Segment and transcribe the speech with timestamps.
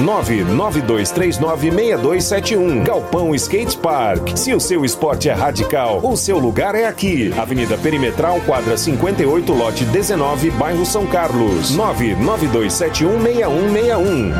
[0.00, 2.84] 992396271.
[2.84, 4.36] Galpão Skate Park.
[4.36, 7.32] Se o seu esporte é radical, o seu lugar é aqui.
[7.38, 11.76] Avenida Perimetral, quadra 58, lote 19, bairro São Carlos.
[11.76, 14.32] 992716161.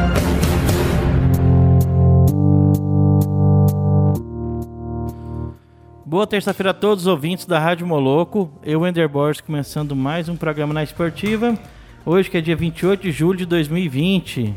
[6.05, 8.51] Boa terça-feira a todos os ouvintes da Rádio Moloco.
[8.63, 11.59] Eu, Ender Borges, começando mais um programa na Esportiva.
[12.07, 14.55] Hoje que é dia 28 de julho de 2020.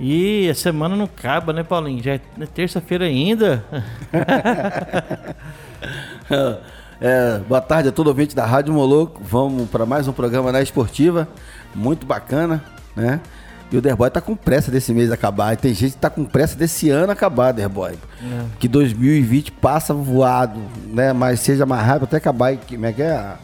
[0.00, 2.02] E a semana não acaba, né, Paulinho?
[2.02, 2.20] Já é
[2.54, 3.64] terça-feira ainda.
[7.00, 9.20] é, boa tarde a todo ouvinte da Rádio Moloco.
[9.20, 11.26] Vamos para mais um programa na Esportiva.
[11.74, 12.62] Muito bacana,
[12.94, 13.20] né?
[13.72, 15.54] E o Derboy tá com pressa desse mês acabar.
[15.54, 17.98] E tem gente que tá com pressa desse ano acabar, Derboy.
[18.22, 18.44] É.
[18.60, 21.12] Que 2020 passa voado, né?
[21.12, 22.76] Mas seja mais rápido até que a bike.
[22.76, 23.10] Como é que é?
[23.10, 23.36] A,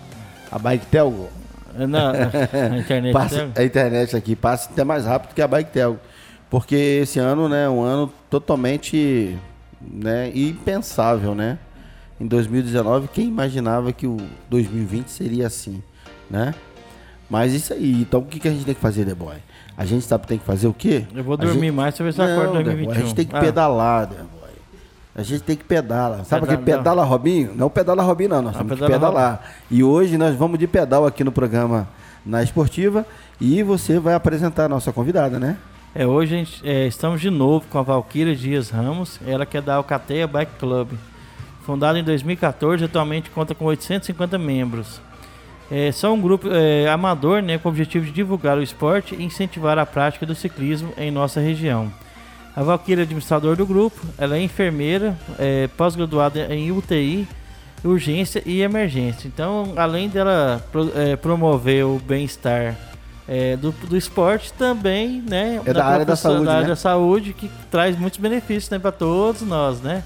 [0.52, 1.28] a bike Telgo.
[1.76, 3.12] Não, a internet.
[3.12, 5.98] passa, a internet aqui passa até mais rápido que a bike Telgo.
[6.54, 9.36] Porque esse ano, né, é um ano totalmente
[9.80, 11.58] né, impensável, né?
[12.20, 15.82] Em 2019, quem imaginava que o 2020 seria assim,
[16.30, 16.54] né?
[17.28, 19.34] Mas isso aí, então o que, que a gente tem que fazer, The Boy?
[19.76, 21.04] A gente sabe que tem que fazer o quê?
[21.12, 21.70] Eu vou dormir gente...
[21.72, 22.90] mais, ver se acorda em 2021.
[22.92, 23.40] A gente tem que ah.
[23.40, 24.50] pedalar, The Boy.
[25.16, 26.24] A gente tem que pedalar.
[26.24, 27.52] Sabe aquele pedala Robinho?
[27.56, 28.42] Não pedala Robinho, não.
[28.42, 29.42] Nós temos que pedalar.
[29.68, 31.88] E hoje nós vamos de pedal aqui no programa
[32.24, 33.04] na Esportiva
[33.40, 35.56] e você vai apresentar a nossa convidada, né?
[35.96, 39.60] É, hoje gente, é, estamos de novo com a Valquíria Dias Ramos, ela que é
[39.60, 40.88] da Alcateia Bike Club.
[41.64, 45.00] Fundada em 2014, atualmente conta com 850 membros.
[45.70, 49.22] É, são um grupo é, amador né, com o objetivo de divulgar o esporte e
[49.22, 51.92] incentivar a prática do ciclismo em nossa região.
[52.56, 57.28] A Valquíria é administrador do grupo, ela é enfermeira, é, pós-graduada em UTI,
[57.84, 59.28] urgência e emergência.
[59.28, 62.76] Então, além dela pro, é, promover o bem-estar
[63.28, 65.60] é, do, do esporte também, né?
[65.64, 66.68] É da, da área da saúde, da área né?
[66.68, 70.04] da saúde que traz muitos benefícios né, para todos nós, né?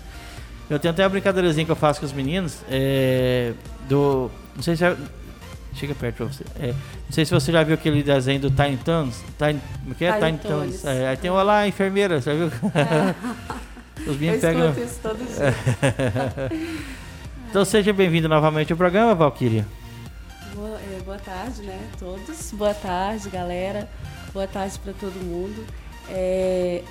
[0.71, 3.53] Eu tenho até a brincadeirazinha que eu faço com os meninos, é,
[3.89, 4.95] do, não sei se é,
[5.75, 6.45] chega perto pra você.
[6.61, 10.05] É, não sei se você já viu aquele desenho do Tiny Toons, Tiny, o que
[10.05, 10.85] é Tiny, Tiny Toons?
[10.85, 12.47] É, aí tem uma lá, enfermeira, já viu?
[14.07, 14.71] os meninos eu pegam.
[14.73, 15.55] Isso todo dia.
[17.49, 19.65] então seja bem-vindo novamente ao programa, Valkyria.
[21.09, 22.53] Boa, tarde, né, todos.
[22.53, 23.89] Boa tarde, galera.
[24.31, 25.65] Boa tarde para todo mundo.
[26.11, 26.83] É,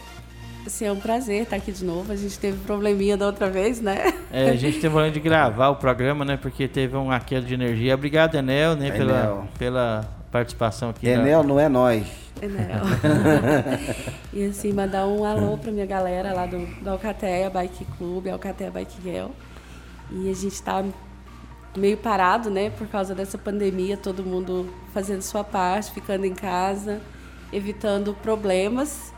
[0.66, 2.12] assim, é um prazer estar aqui de novo.
[2.12, 4.12] A gente teve probleminha da outra vez, né?
[4.34, 6.36] É, a gente teve problema de gravar o programa, né?
[6.36, 7.94] Porque teve uma queda de energia.
[7.94, 8.88] Obrigado, Enel, né?
[8.88, 8.98] Enel.
[8.98, 11.08] Pela, pela participação aqui.
[11.08, 12.08] Enel não é nós.
[12.42, 12.86] Enel.
[14.34, 18.72] e assim, mandar um alô para minha galera lá do, do Alcateia Bike Club, Alcateia
[18.72, 19.28] Bike Girl.
[20.10, 20.84] E a gente está
[21.78, 27.00] meio parado, né, por causa dessa pandemia, todo mundo fazendo sua parte, ficando em casa,
[27.54, 29.14] evitando problemas.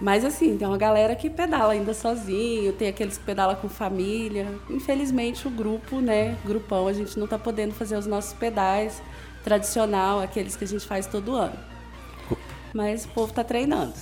[0.00, 4.46] Mas assim, tem uma galera que pedala ainda sozinho, tem aqueles que pedala com família.
[4.68, 9.02] Infelizmente o grupo, né, grupão, a gente não está podendo fazer os nossos pedais
[9.44, 11.56] tradicional, aqueles que a gente faz todo ano.
[12.72, 13.94] Mas o povo está treinando.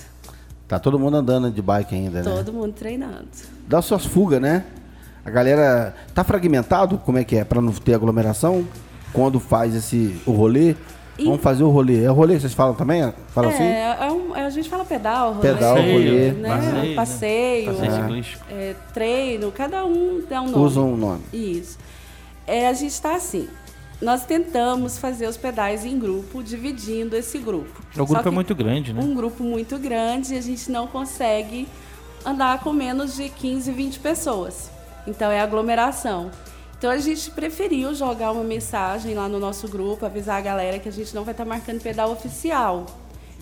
[0.68, 2.24] Tá todo mundo andando de bike ainda, né?
[2.24, 3.28] Todo mundo treinando.
[3.66, 4.66] Dá suas fugas, né?
[5.28, 6.96] A galera tá fragmentado?
[7.04, 7.44] Como é que é?
[7.44, 8.66] Para não ter aglomeração?
[9.12, 10.74] Quando faz esse o rolê?
[11.18, 11.24] E...
[11.24, 12.02] Vamos fazer o rolê.
[12.02, 13.12] É o rolê vocês falam também?
[13.28, 14.04] Fala é, assim?
[14.04, 15.52] É um, a gente fala pedal, rolê.
[15.52, 16.30] Pedal, rolê.
[16.32, 16.48] Né?
[16.48, 20.64] Passeio, passeio, passeio é, treino, cada um dá um nome.
[20.64, 21.20] Usa um nome.
[21.30, 21.76] Isso.
[22.46, 23.48] É, a gente está assim.
[24.00, 27.82] Nós tentamos fazer os pedais em grupo, dividindo esse grupo.
[27.98, 29.02] O grupo é muito grande, né?
[29.02, 31.68] Um grupo muito grande e a gente não consegue
[32.24, 34.77] andar com menos de 15, 20 pessoas.
[35.08, 36.30] Então é aglomeração.
[36.78, 40.88] Então a gente preferiu jogar uma mensagem lá no nosso grupo, avisar a galera que
[40.88, 42.86] a gente não vai estar tá marcando pedal oficial.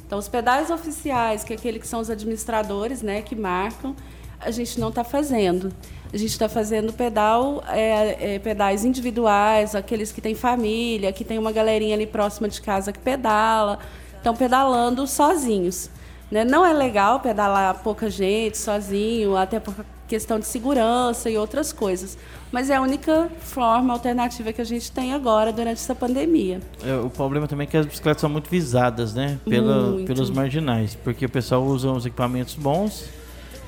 [0.07, 3.95] Então os pedais oficiais, que é aquele que são os administradores, né, que marcam,
[4.41, 5.73] a gente não está fazendo.
[6.13, 11.37] A gente está fazendo pedal, é, é, pedais individuais, aqueles que têm família, que tem
[11.37, 13.81] uma galerinha ali próxima de casa que pedala,
[14.17, 15.91] estão pedalando sozinhos.
[16.31, 16.45] Né?
[16.45, 19.75] Não é legal pedalar pouca gente, sozinho, até por
[20.09, 22.17] questão de segurança e outras coisas.
[22.51, 26.61] Mas é a única forma alternativa que a gente tem agora durante essa pandemia.
[26.85, 29.39] É, o problema também é que as bicicletas são muito visadas, né?
[29.45, 30.07] Pela, Muito.
[30.07, 30.95] Pelos marginais.
[30.95, 33.05] Porque o pessoal usa uns equipamentos bons.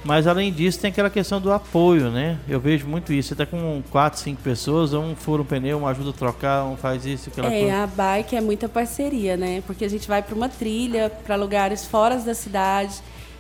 [0.05, 2.39] Mas além disso, tem aquela questão do apoio, né?
[2.49, 3.31] Eu vejo muito isso.
[3.31, 6.77] Você tá com quatro, cinco pessoas, um fura um pneu, um ajuda a trocar, um
[6.77, 7.83] faz isso, aquela É, coisa.
[7.83, 9.63] a bike é muita parceria, né?
[9.67, 12.95] Porque a gente vai para uma trilha, para lugares fora da cidade,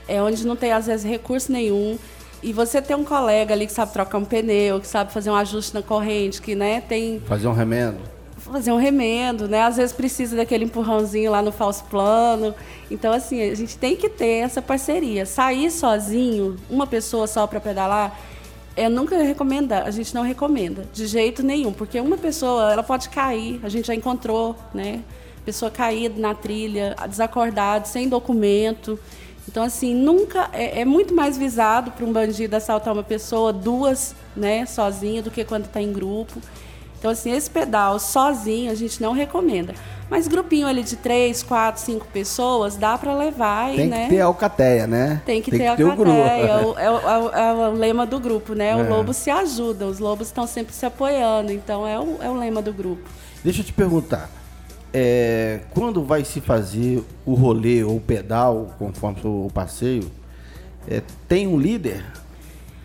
[0.07, 1.97] é onde não tem às vezes recurso nenhum.
[2.43, 5.35] E você ter um colega ali que sabe trocar um pneu, que sabe fazer um
[5.37, 7.99] ajuste na corrente, que né, tem Fazer um remendo.
[8.49, 9.63] Fazer um remendo, né?
[9.63, 12.55] Às vezes precisa daquele empurrãozinho lá no falso plano.
[12.91, 15.27] Então, assim, a gente tem que ter essa parceria.
[15.27, 18.19] Sair sozinho, uma pessoa só para pedalar,
[18.77, 23.09] eu nunca recomendo, a gente não recomenda, de jeito nenhum, porque uma pessoa, ela pode
[23.09, 25.03] cair, a gente já encontrou, né?
[25.45, 28.99] Pessoa caída na trilha, desacordada, sem documento.
[29.49, 34.15] Então, assim, nunca é, é muito mais visado para um bandido assaltar uma pessoa, duas,
[34.37, 36.41] né, sozinha, do que quando está em grupo.
[36.99, 39.73] Então, assim, esse pedal sozinho a gente não recomenda.
[40.11, 44.05] Mas grupinho ali de três, quatro, cinco pessoas, dá para levar, e, Tem né?
[44.05, 45.21] que ter a alcateia, né?
[45.27, 46.05] Tem que ter a o grupo.
[46.05, 48.71] cadeia, é o, é, o, é o- é o lema do grupo, né?
[48.71, 48.75] É.
[48.77, 52.35] O lobo se ajuda, os lobos estão sempre se apoiando, então é o, é o
[52.39, 53.03] lema do grupo.
[53.45, 54.31] Deixa eu te perguntar.
[54.95, 60.11] é, quando vai se fazer o rolê ou o pedal, conforme o passeio,
[60.89, 62.03] é, tem um líder?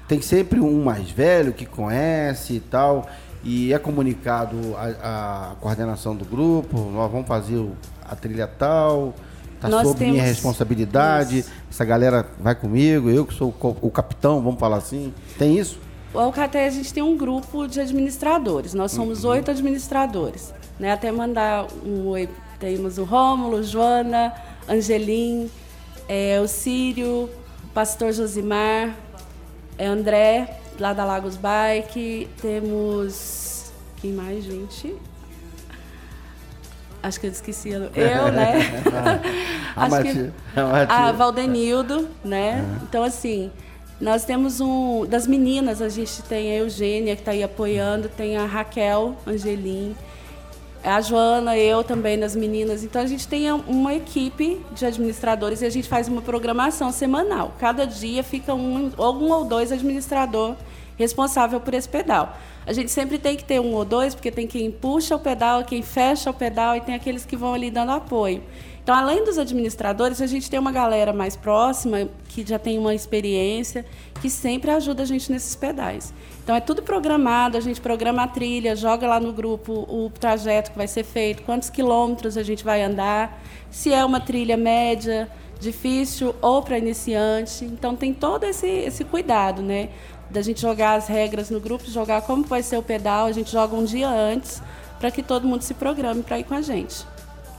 [0.09, 3.07] Tem sempre um mais velho que conhece e tal,
[3.43, 9.13] e é comunicado a, a coordenação do grupo, nós vamos fazer o- a trilha tal,
[9.59, 11.51] tá Nós sob minha temos- responsabilidade, Isso.
[11.69, 15.13] essa galera vai comigo, eu que sou o, o capitão, vamos falar assim.
[15.37, 15.79] Tem isso?
[16.13, 18.73] O Alcatel, a gente tem um grupo de administradores.
[18.75, 20.53] Nós somos oito administradores.
[20.79, 20.91] Né?
[20.91, 22.29] Até mandar um oi.
[22.59, 24.31] Temos o Rômulo, Joana,
[24.69, 25.49] Angelim,
[26.07, 27.29] é, o Sírio,
[27.63, 28.95] o pastor Josimar,
[29.77, 32.29] é, André, lá da Lagos Bike.
[32.41, 33.71] Temos.
[33.97, 34.95] Quem mais, gente?
[37.01, 37.69] Acho que eu esqueci.
[37.69, 37.81] Eu,
[38.31, 38.81] né?
[39.75, 40.31] A Acho que-
[40.89, 42.63] a Valdenildo, né?
[42.83, 43.51] Então, assim,
[43.99, 45.05] nós temos um.
[45.05, 49.95] Das meninas, a gente tem a Eugênia, que está aí apoiando, tem a Raquel Angelim,
[50.83, 52.83] a Joana, eu também, das meninas.
[52.83, 57.53] Então, a gente tem uma equipe de administradores e a gente faz uma programação semanal.
[57.59, 60.55] Cada dia fica um, um ou dois administrador
[60.97, 62.37] responsável por esse pedal.
[62.65, 65.63] A gente sempre tem que ter um ou dois, porque tem quem puxa o pedal,
[65.63, 68.41] quem fecha o pedal e tem aqueles que vão ali dando apoio.
[68.81, 72.93] Então, além dos administradores, a gente tem uma galera mais próxima, que já tem uma
[72.93, 73.85] experiência,
[74.21, 76.13] que sempre ajuda a gente nesses pedais.
[76.43, 80.71] Então, é tudo programado, a gente programa a trilha, joga lá no grupo o trajeto
[80.71, 83.41] que vai ser feito, quantos quilômetros a gente vai andar,
[83.71, 87.63] se é uma trilha média, difícil ou para iniciante.
[87.63, 89.89] Então, tem todo esse, esse cuidado, né?
[90.29, 93.49] Da gente jogar as regras no grupo, jogar como vai ser o pedal, a gente
[93.49, 94.61] joga um dia antes,
[94.99, 97.05] para que todo mundo se programe para ir com a gente.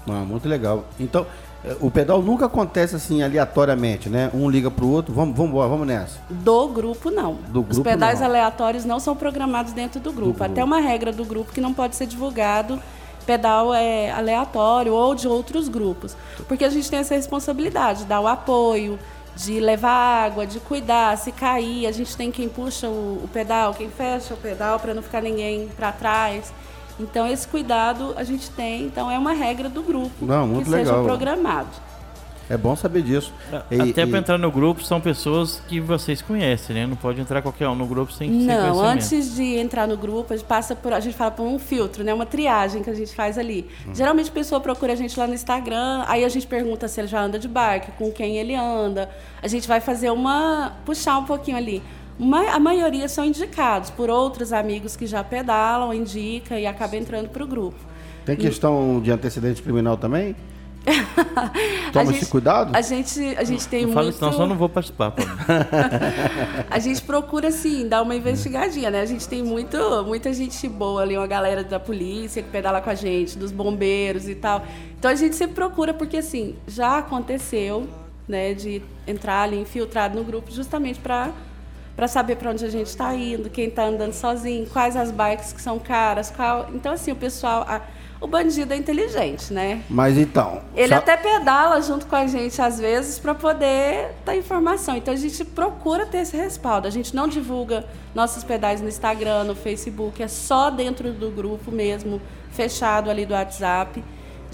[0.07, 0.85] Ah, muito legal.
[1.01, 1.27] Então,
[1.81, 4.31] o pedal nunca acontece assim aleatoriamente, né?
[4.35, 6.19] Um liga pro outro, vamos, vamos, embora, vamos nessa.
[6.29, 7.35] Do grupo, não.
[7.49, 8.27] Do Os grupo, pedais não.
[8.27, 10.39] aleatórios não são programados dentro do grupo.
[10.39, 10.45] grupo.
[10.45, 12.81] Até uma regra do grupo que não pode ser divulgado
[13.25, 16.17] pedal é aleatório ou de outros grupos.
[16.47, 18.99] Porque a gente tem essa responsabilidade de dar o apoio,
[19.35, 23.75] de levar água, de cuidar, se cair, a gente tem quem puxa o, o pedal,
[23.75, 26.53] quem fecha o pedal para não ficar ninguém para trás.
[26.99, 30.71] Então esse cuidado a gente tem, então é uma regra do grupo Não, muito que
[30.71, 31.05] seja legal.
[31.05, 31.69] programado.
[32.49, 33.33] É bom saber disso.
[33.71, 36.87] E- Até e- para entrar no grupo são pessoas que vocês conhecem, né?
[36.87, 38.85] Não pode entrar qualquer um no grupo sem, sem Não, conhecimento.
[38.85, 42.05] antes de entrar no grupo, a gente passa por, a gente fala por um filtro,
[42.05, 42.13] né?
[42.13, 43.67] Uma triagem que a gente faz ali.
[43.95, 47.09] Geralmente a pessoa procura a gente lá no Instagram, aí a gente pergunta se ele
[47.09, 49.09] já anda de bike, com quem ele anda.
[49.43, 51.83] A gente vai fazer uma puxar um pouquinho ali.
[52.53, 57.43] A maioria são indicados por outros amigos que já pedalam, indica e acaba entrando para
[57.43, 57.79] o grupo.
[58.25, 60.37] Tem questão de antecedente criminal também?
[60.87, 62.77] A Toma esse cuidado?
[62.77, 63.95] A gente, a gente tem Não muito...
[63.95, 65.15] fala isso, não, só não vou participar.
[66.71, 69.01] A gente procura, assim, dar uma investigadinha, né?
[69.01, 72.91] A gente tem muito, muita gente boa ali, uma galera da polícia que pedala com
[72.91, 74.63] a gente, dos bombeiros e tal.
[74.99, 77.89] Então a gente sempre procura, porque, assim, já aconteceu,
[78.29, 81.31] né, de entrar ali infiltrado no grupo justamente para
[81.97, 85.53] para saber para onde a gente está indo, quem está andando sozinho, quais as bikes
[85.53, 86.69] que são caras, qual...
[86.75, 87.65] Então, assim, o pessoal...
[87.69, 87.81] a-
[88.21, 89.83] O bandido é inteligente, né?
[89.91, 90.63] Mas então.
[90.75, 94.97] Ele até pedala junto com a gente às vezes para poder dar informação.
[94.97, 96.89] Então a gente procura ter esse respaldo.
[96.89, 97.85] A gente não divulga
[98.15, 102.19] nossos pedais no Instagram, no Facebook, é só dentro do grupo mesmo,
[102.51, 104.03] fechado ali do WhatsApp.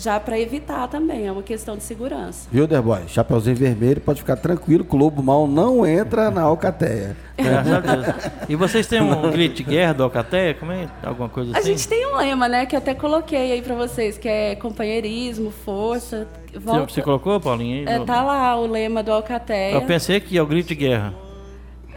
[0.00, 2.48] Já para evitar também, é uma questão de segurança.
[2.50, 3.00] Viu, Derboy?
[3.06, 7.16] Chapeuzinho vermelho, pode ficar tranquilo que o lobo mal não entra na alcateia.
[7.36, 8.06] Graças a Deus.
[8.48, 10.54] E vocês têm um grito de guerra do Alcateia?
[10.54, 10.88] Como é?
[11.02, 11.68] Alguma coisa A assim?
[11.68, 15.50] gente tem um lema, né, que eu até coloquei aí para vocês, que é companheirismo,
[15.50, 16.26] força.
[16.52, 17.88] Você, Volta, você colocou, Paulinho?
[17.88, 19.74] aí é, tá lá o lema do Alcateia.
[19.74, 21.14] Eu pensei que é o grito de guerra.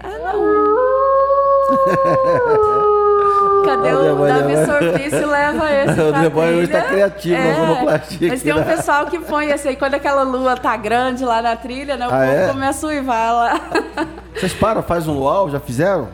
[3.63, 8.43] Cadê O o Davi Sorpício leva esse O Deboy hoje tá criativo na sonoplastia Mas
[8.43, 8.63] tem um né?
[8.75, 12.07] pessoal que põe assim, aí quando aquela lua tá grande lá na trilha, né?
[12.07, 12.47] O Ah, povo é?
[12.47, 13.61] começa a uivar lá.
[14.35, 16.09] Vocês param, faz um luau, já fizeram?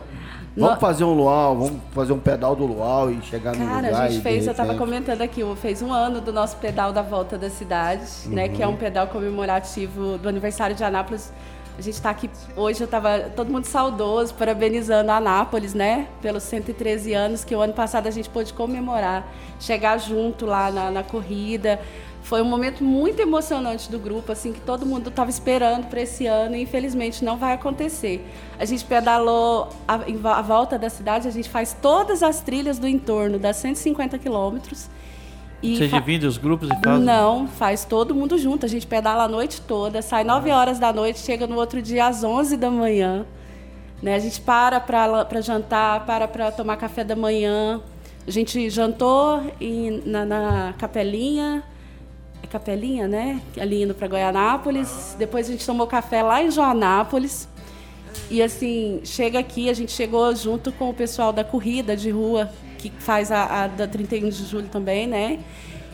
[0.56, 0.80] Vamos Não.
[0.80, 4.08] fazer um luau, vamos fazer um pedal do luau e chegar no Cara, lugar a
[4.08, 7.38] gente fez, eu tava repente- comentando aqui, fez um ano do nosso pedal da volta
[7.38, 8.48] da cidade, né?
[8.48, 8.72] Que é Uhum.
[8.72, 11.32] um pedal comemorativo do aniversário de Anápolis.
[11.80, 16.08] A gente tá aqui hoje, eu tava todo mundo saudoso, parabenizando a Anápolis, né?
[16.20, 19.26] Pelos 113 anos que o ano passado a gente pôde comemorar,
[19.58, 21.80] chegar junto lá na, na corrida.
[22.22, 26.26] Foi um momento muito emocionante do grupo, assim, que todo mundo estava esperando para esse
[26.26, 28.28] ano e infelizmente não vai acontecer.
[28.58, 29.94] A gente pedalou a,
[30.36, 34.90] a volta da cidade, a gente faz todas as trilhas do entorno, das 150 quilômetros.
[35.62, 37.04] E Vocês fa- dividem os grupos e fazem?
[37.04, 38.64] não, faz todo mundo junto.
[38.64, 42.06] A gente pedala a noite toda, sai 9 horas da noite, chega no outro dia
[42.06, 43.26] às 11 da manhã.
[44.02, 44.14] Né?
[44.14, 47.80] A gente para para jantar, para para tomar café da manhã.
[48.26, 51.62] A gente jantou em- na, na capelinha,
[52.42, 53.40] é capelinha, né?
[53.60, 55.14] Ali indo para Goianápolis.
[55.18, 57.46] Depois a gente tomou café lá em Joanápolis.
[58.30, 62.50] E assim, chega aqui, a gente chegou junto com o pessoal da corrida de rua,
[62.80, 65.40] que faz a, a da 31 de julho também, né?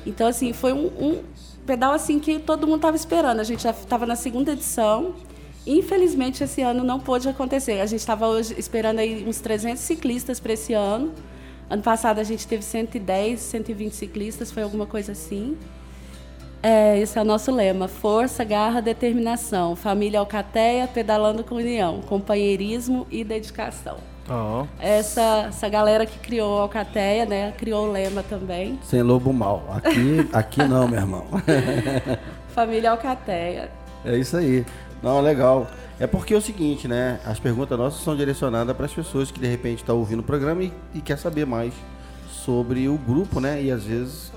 [0.06, 1.22] Então, assim, foi um, um
[1.66, 3.40] pedal assim que todo mundo estava esperando.
[3.40, 5.14] A gente já estava na segunda edição.
[5.66, 7.80] Infelizmente, esse ano não pôde acontecer.
[7.80, 11.12] A gente estava esperando aí uns 300 ciclistas para esse ano.
[11.68, 15.56] Ano passado a gente teve 110, 120 ciclistas, foi alguma coisa assim.
[16.62, 19.74] É, esse é o nosso lema: força, garra, determinação.
[19.74, 23.98] Família Alcateia, pedalando com união, companheirismo e dedicação.
[24.28, 24.66] Ó.
[24.78, 28.78] Essa, essa galera que criou a Alcateia, né, criou o lema também.
[28.82, 29.64] Sem lobo mal.
[29.70, 31.26] Aqui, aqui não, meu irmão.
[32.54, 33.70] Família Alcateia.
[34.04, 34.64] É isso aí.
[35.02, 35.66] Não, legal.
[35.98, 37.20] É porque é o seguinte, né?
[37.24, 40.62] As perguntas nossas são direcionadas para as pessoas que de repente estão ouvindo o programa
[40.62, 41.72] e, e quer saber mais
[42.28, 43.62] sobre o grupo, né?
[43.62, 44.32] E às vezes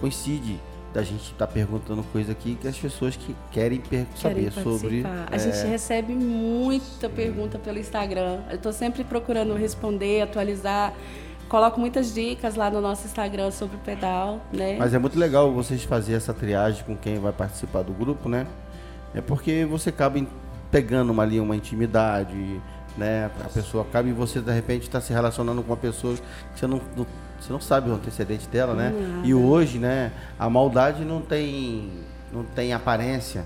[0.00, 0.60] coincide
[0.96, 5.04] da gente estar perguntando coisa aqui que as pessoas que querem per- saber Querem sobre.
[5.30, 8.40] A é, gente recebe muita pergunta pelo Instagram.
[8.48, 10.94] Eu estou sempre procurando responder, atualizar.
[11.50, 14.76] Coloco muitas dicas lá no nosso Instagram sobre o pedal, né?
[14.78, 18.46] Mas é muito legal vocês fazerem essa triagem com quem vai participar do grupo, né?
[19.14, 20.18] É porque você acaba
[20.70, 22.58] pegando uma, ali uma intimidade,
[22.96, 23.30] né?
[23.44, 26.66] A pessoa acaba e você de repente está se relacionando com uma pessoa que você
[26.66, 27.06] não, não-
[27.40, 28.92] você não sabe o antecedente dela, né?
[29.24, 30.12] E hoje, né?
[30.38, 31.90] A maldade não tem
[32.32, 33.44] não tem aparência.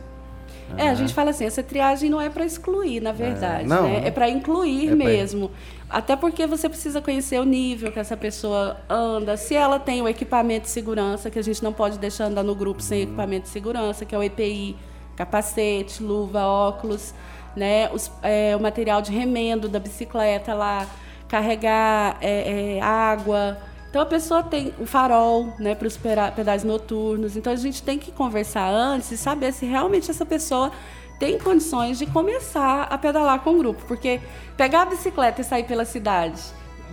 [0.76, 4.00] É, a gente fala assim, essa triagem não é para excluir, na verdade, não, né?
[4.00, 4.06] não.
[4.06, 5.50] É para incluir É pra- mesmo.
[5.88, 10.08] Até porque você precisa conhecer o nível que essa pessoa anda, se ela tem o
[10.08, 13.48] equipamento de segurança, que a gente não pode deixar andar no grupo sem equipamento de
[13.48, 14.76] segurança, que é o EPI,
[15.16, 17.12] capacete, luva, óculos,
[17.56, 17.90] né?
[17.92, 20.86] Os- é, o material de remendo da bicicleta lá,
[21.28, 23.58] carregar é, é, água.
[23.90, 27.36] Então a pessoa tem o farol, né, para os pedais noturnos.
[27.36, 30.70] Então a gente tem que conversar antes e saber se realmente essa pessoa
[31.18, 34.20] tem condições de começar a pedalar com o grupo, porque
[34.56, 36.40] pegar a bicicleta e sair pela cidade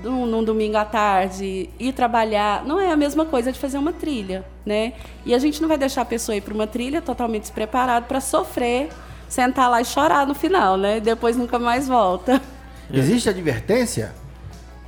[0.04, 4.46] num, domingo à tarde ir trabalhar não é a mesma coisa de fazer uma trilha,
[4.66, 4.94] né?
[5.26, 8.20] E a gente não vai deixar a pessoa ir para uma trilha totalmente despreparada para
[8.20, 8.90] sofrer,
[9.30, 10.98] sentar lá e chorar no final, né?
[10.98, 12.42] E depois nunca mais volta.
[12.92, 14.14] Existe advertência?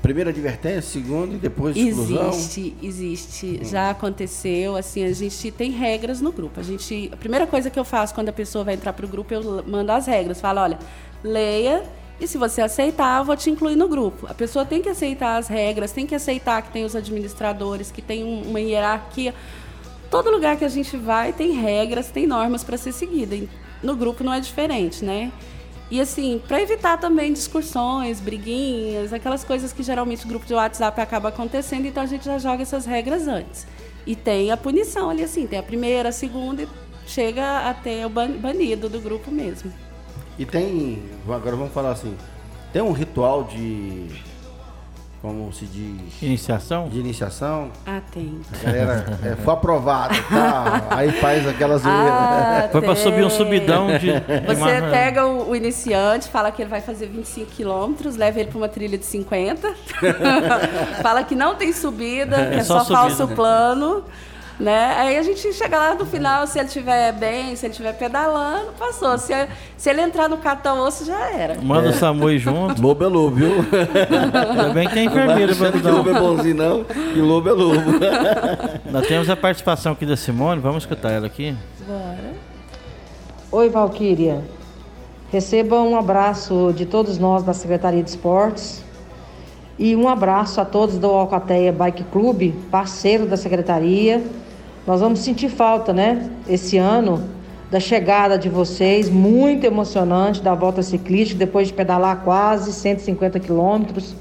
[0.02, 2.30] Primeira advertência, segunda e depois exclusão?
[2.30, 3.60] Existe, existe.
[3.66, 6.60] Já aconteceu, assim, a gente tem regras no grupo.
[6.60, 9.10] A gente, a primeira coisa que eu faço quando a pessoa vai entrar para o
[9.10, 10.40] grupo, eu mando as regras.
[10.40, 10.80] Falo, olha,
[11.24, 11.84] leia
[12.20, 14.26] e se você aceitar, eu vou te incluir no grupo.
[14.30, 18.02] A pessoa tem que aceitar as regras, tem que aceitar que tem os administradores, que
[18.02, 19.34] tem um- uma hierarquia.
[20.10, 23.38] Todo lugar que a gente vai tem regras, tem normas para ser seguida.
[23.84, 25.32] No grupo não é diferente, né?
[25.92, 31.02] E assim, para evitar também discussões, briguinhas, aquelas coisas que geralmente o grupo de WhatsApp
[31.02, 33.66] acaba acontecendo, então a gente já joga essas regras antes.
[34.06, 36.68] E tem a punição ali assim, tem a primeira, a segunda e
[37.08, 39.74] chega até o ban- banido do grupo mesmo.
[40.38, 42.16] E tem, agora vamos falar assim,
[42.72, 44.08] tem um ritual de,
[45.22, 46.88] como se diz, Iniciação?
[46.88, 47.72] de iniciação?
[47.86, 48.40] Ah, tem.
[48.54, 50.88] A galera é, foi aprovado, tá?
[50.92, 52.10] Aí faz aquela zoeira.
[52.12, 54.00] Ah, Foi pra subir um subidão de.
[54.00, 58.40] de Você uma- pega o, o iniciante, fala que ele vai fazer 25 quilômetros, leva
[58.40, 59.74] ele para uma trilha de 50.
[61.02, 63.36] fala que não tem subida, que é só só, subida, falso né?
[63.36, 64.04] plano.
[64.60, 64.94] Né?
[64.98, 68.74] Aí a gente chega lá no final, se ele estiver bem, se ele estiver pedalando,
[68.78, 69.18] passou.
[69.18, 69.34] Se,
[69.78, 71.56] se ele entrar no catão osso, já era.
[71.62, 72.82] Manda o Samu junto.
[72.82, 73.52] Lobo é lobo, viu?
[74.50, 76.86] Ainda bem que tem enfermeira pra Não dar lobo é bonzinho, não.
[77.16, 77.82] E lobo é lobo.
[78.92, 81.56] Nós temos a participação aqui da Simone, vamos escutar ela aqui.
[81.88, 82.34] Bora.
[83.52, 84.44] Oi, Valquíria.
[85.32, 88.84] Receba um abraço de todos nós da Secretaria de Esportes
[89.78, 94.22] e um abraço a todos do Alcateia Bike Clube, parceiro da Secretaria.
[94.90, 97.24] Nós vamos sentir falta, né, esse ano,
[97.70, 104.16] da chegada de vocês, muito emocionante, da volta ciclística, depois de pedalar quase 150 quilômetros,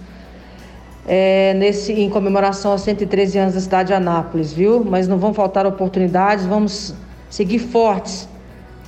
[1.07, 4.85] é, nesse, em comemoração aos 113 anos da cidade de Anápolis, viu?
[4.85, 6.95] Mas não vão faltar oportunidades, vamos
[7.31, 8.29] seguir fortes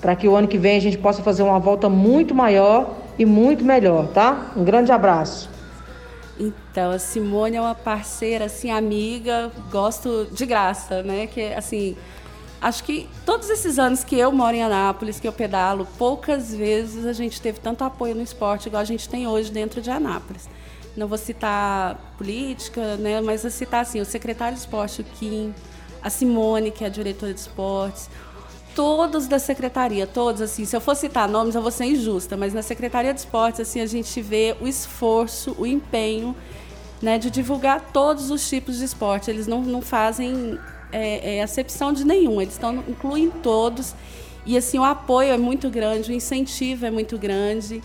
[0.03, 3.25] para que o ano que vem a gente possa fazer uma volta muito maior e
[3.25, 4.53] muito melhor, tá?
[4.55, 5.50] Um grande abraço.
[6.41, 11.27] Então, a Simone é uma parceira, assim, amiga, gosto de graça, né?
[11.27, 11.95] Que, assim,
[12.63, 17.05] acho que todos esses anos que eu moro em Anápolis, que eu pedalo, poucas vezes
[17.05, 20.49] a gente teve tanto apoio no esporte igual a gente tem hoje dentro de Anápolis.
[20.97, 23.21] Não vou citar política, né?
[23.21, 25.55] Mas vou citar, assim, o secretário de esporte, o Kim,
[26.03, 28.09] a Simone, que é a diretora de esportes,
[28.75, 32.55] todos da secretaria, todos assim, se eu for citar nomes eu vou ser injusta, mas
[32.55, 36.35] na secretaria de esportes assim a gente vê o esforço, o empenho,
[37.01, 39.31] né, de divulgar todos os tipos de esporte.
[39.31, 40.59] Eles não, não fazem
[40.93, 43.95] é, é, acepção de nenhum, eles estão incluem todos
[44.45, 47.83] e assim o apoio é muito grande, o incentivo é muito grande.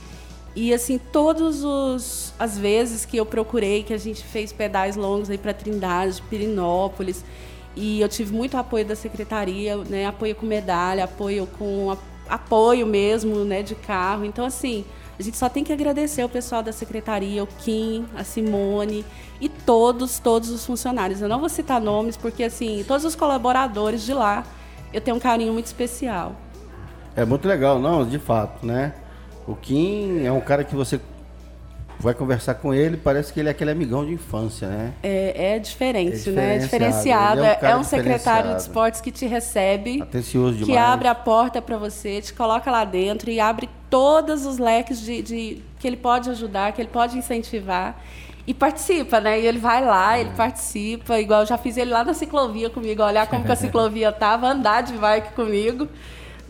[0.55, 5.29] E assim, todos os as vezes que eu procurei, que a gente fez pedais longos
[5.29, 7.25] aí para Trindade, Pirinópolis,
[7.75, 10.05] e eu tive muito apoio da secretaria, né?
[10.05, 11.95] Apoio com medalha, apoio com
[12.29, 13.61] apoio mesmo, né?
[13.61, 14.25] De carro.
[14.25, 14.85] Então assim,
[15.19, 19.05] a gente só tem que agradecer o pessoal da secretaria, o Kim, a Simone
[19.39, 21.21] e todos, todos os funcionários.
[21.21, 24.43] Eu não vou citar nomes porque assim, todos os colaboradores de lá,
[24.93, 26.35] eu tenho um carinho muito especial.
[27.15, 28.93] É muito legal, não, de fato, né?
[29.47, 30.99] O Kim é um cara que você
[31.99, 34.93] vai conversar com ele, parece que ele é aquele amigão de infância, né?
[35.01, 36.55] É, é diferente, É né?
[36.55, 37.39] É diferenciado.
[37.43, 41.15] é um É, é um secretário de esportes que te recebe, Atencioso que abre a
[41.15, 45.87] porta para você, te coloca lá dentro e abre todos os leques de, de- que
[45.87, 47.99] ele pode ajudar, que ele pode incentivar.
[48.47, 49.39] E participa, né?
[49.39, 50.21] E ele vai lá, É.
[50.21, 53.55] ele participa, igual eu já fiz ele lá na ciclovia comigo, olhar como que a
[53.57, 55.87] ciclovia tava, andar de bike comigo.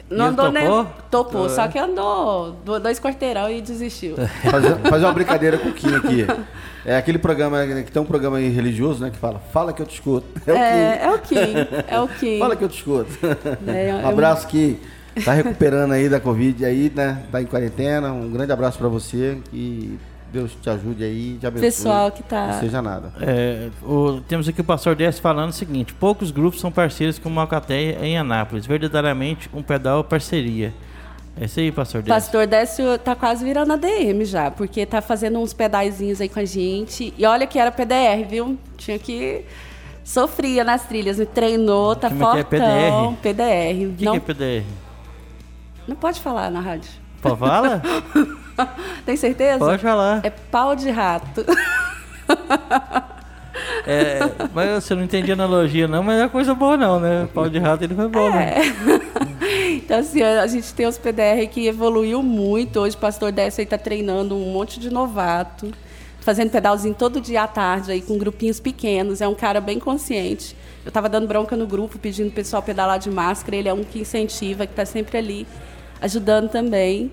[0.10, 0.63] Não andou nem.
[0.65, 0.88] topou?
[1.10, 4.15] Topou, só que andou do- dois quarteirão e desistiu.
[4.52, 6.28] Fazer, fazer uma brincadeira com o Kim aqui.
[6.86, 9.10] É aquele programa, né, que tem um programa aí religioso, né?
[9.10, 10.28] Que fala, fala que eu te escuto.
[10.46, 10.62] É o Kim.
[10.62, 11.86] É, é o Kim.
[11.88, 12.39] É o Kim.
[12.39, 13.10] Fala que eu te escuto.
[13.68, 14.80] É, eu- um abraço que
[15.24, 17.24] tá recuperando aí da Covid aí, né?
[17.32, 18.12] Tá em quarentena.
[18.13, 19.39] Um grande abraço pra você.
[19.50, 19.98] Que
[20.36, 21.67] Deus te ajude aí, te abençoe.
[21.67, 23.13] Pessoal que tá- Não seja nada.
[23.21, 27.30] É, o- temos aqui o pastor Décio falando o seguinte: poucos grupos são parceiros com
[27.30, 28.65] o Malcateia em Anápolis.
[28.65, 30.74] Verdadeiramente um pedal parceria.
[31.39, 32.13] É isso aí, pastor Décio.
[32.15, 36.45] Pastor Décio tá quase virando ADM já, porque tá fazendo uns pedaizinhos aí com a
[36.45, 37.13] gente.
[37.17, 38.58] E olha que era PDR, viu?
[38.78, 39.43] Tinha que.
[40.04, 43.15] Sofria nas trilhas, me treinou, tá Como é que é fortão.
[43.21, 43.86] PDR.
[43.88, 44.65] O que, não, que é PDR?
[45.88, 46.89] não pode falar na rádio.
[47.21, 47.82] Pô, fala?
[49.06, 49.60] Tem certeza?
[49.60, 50.22] Pode falar.
[50.24, 51.46] É pau de rato.
[53.88, 54.20] É,
[54.54, 57.30] mas você não entendi a analogia, não, mas é coisa boa, não, né?
[57.34, 58.56] Pau de rato ele foi bom, né?
[59.76, 62.80] Então, assim, a gente tem os PDR que evoluiu muito.
[62.80, 65.72] Hoje o pastor Décio aí tá treinando um monte de novato,
[66.22, 69.22] fazendo pedalzinho todo dia à tarde aí com grupinhos pequenos.
[69.22, 70.56] É um cara bem consciente.
[70.84, 73.56] Eu tava dando bronca no grupo, pedindo pro pessoal pedalar de máscara.
[73.56, 75.48] Ele é um que incentiva, que tá sempre ali
[76.02, 77.12] ajudando também.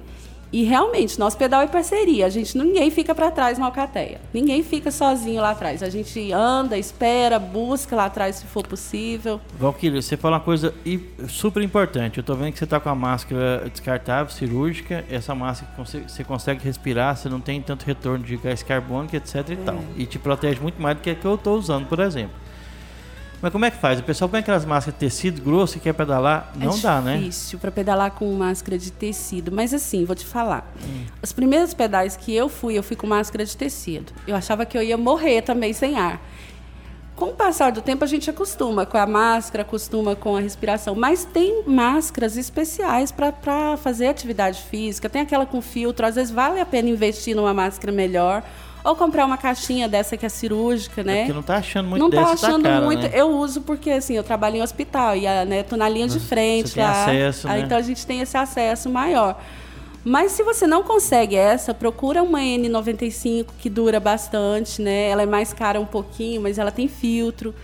[0.52, 2.26] E realmente, nosso pedal é parceria.
[2.26, 4.20] A gente ninguém fica para trás na Alcateia.
[4.34, 5.82] Ninguém fica sozinho lá atrás.
[5.82, 9.40] A gente anda, espera, busca lá atrás se for possível.
[9.58, 10.74] Valquíria, você falou uma coisa
[11.26, 12.18] super importante.
[12.18, 15.04] Eu tô vendo que você tá com a máscara descartável, cirúrgica.
[15.10, 15.72] Essa máscara
[16.06, 19.78] você consegue respirar, você não tem tanto retorno de gás carbônico, etc e tal.
[19.96, 22.42] E te protege muito mais do que a que eu tô usando, por exemplo.
[23.42, 23.98] Mas como é que faz?
[23.98, 26.52] O pessoal põe aquelas máscaras de tecido grosso e quer pedalar?
[26.54, 27.18] Não é dá, né?
[27.18, 29.50] difícil para pedalar com máscara de tecido.
[29.50, 30.72] Mas assim, vou te falar.
[31.20, 34.12] Os primeiros pedais que eu fui, eu fui com máscara de tecido.
[34.28, 36.22] Eu achava que eu ia morrer também sem ar.
[37.16, 40.94] Com o passar do tempo, a gente acostuma com a máscara, acostuma com a respiração.
[40.94, 45.10] Mas tem máscaras especiais para fazer atividade física.
[45.10, 46.06] Tem aquela com filtro.
[46.06, 48.44] Às vezes vale a pena investir numa máscara melhor.
[48.84, 51.14] Ou comprar uma caixinha dessa que é cirúrgica, né?
[51.14, 53.02] É porque não tá achando muito não tá dessa, achando tá cara, muito.
[53.02, 53.10] né?
[53.14, 56.18] Eu uso porque assim, eu trabalho em hospital e a, né, tô na linha de
[56.18, 57.66] frente você tem acesso, Aí, né?
[57.66, 59.40] Então a gente tem esse acesso maior.
[60.04, 65.08] Mas se você não consegue essa, procura uma N95 que dura bastante, né?
[65.08, 67.54] Ela é mais cara um pouquinho, mas ela tem filtro.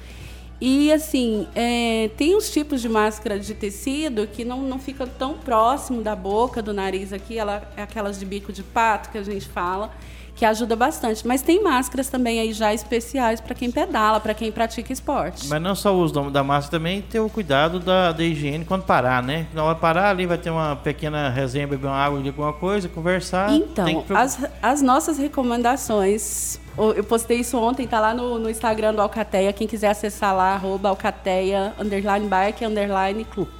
[0.61, 5.35] E assim, é, tem uns tipos de máscara de tecido que não, não fica tão
[5.35, 9.22] próximo da boca, do nariz aqui, ela é aquelas de bico de pato que a
[9.22, 9.92] gente fala,
[10.38, 11.27] que ajuda bastante.
[11.27, 15.48] Mas tem máscaras também aí já especiais para quem pedala, para quem pratica esporte.
[15.48, 18.85] Mas não só o uso da máscara, também ter o cuidado da, da higiene quando
[18.85, 19.48] parar, né?
[19.53, 23.53] Na hora parar ali vai ter uma pequena resenha, beber uma água alguma coisa, conversar.
[23.53, 26.61] Então, as, as nossas recomendações
[26.94, 29.53] eu postei isso ontem, tá lá no, no Instagram do Alcateia.
[29.53, 33.51] Quem quiser acessar lá, arroba Alcateia, underline bike, underline clube.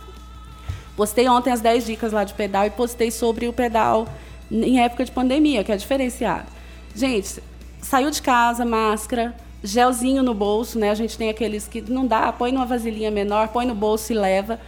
[0.97, 4.07] Postei ontem as 10 dicas lá de pedal e postei sobre o pedal
[4.49, 6.58] em época de pandemia, que é diferenciado.
[6.95, 7.43] Gente,
[7.81, 10.91] saiu de casa, máscara, gelzinho no bolso, né?
[10.91, 14.17] A gente tem aqueles que não dá, põe numa vasilhinha menor, põe no bolso e
[14.17, 14.61] leva.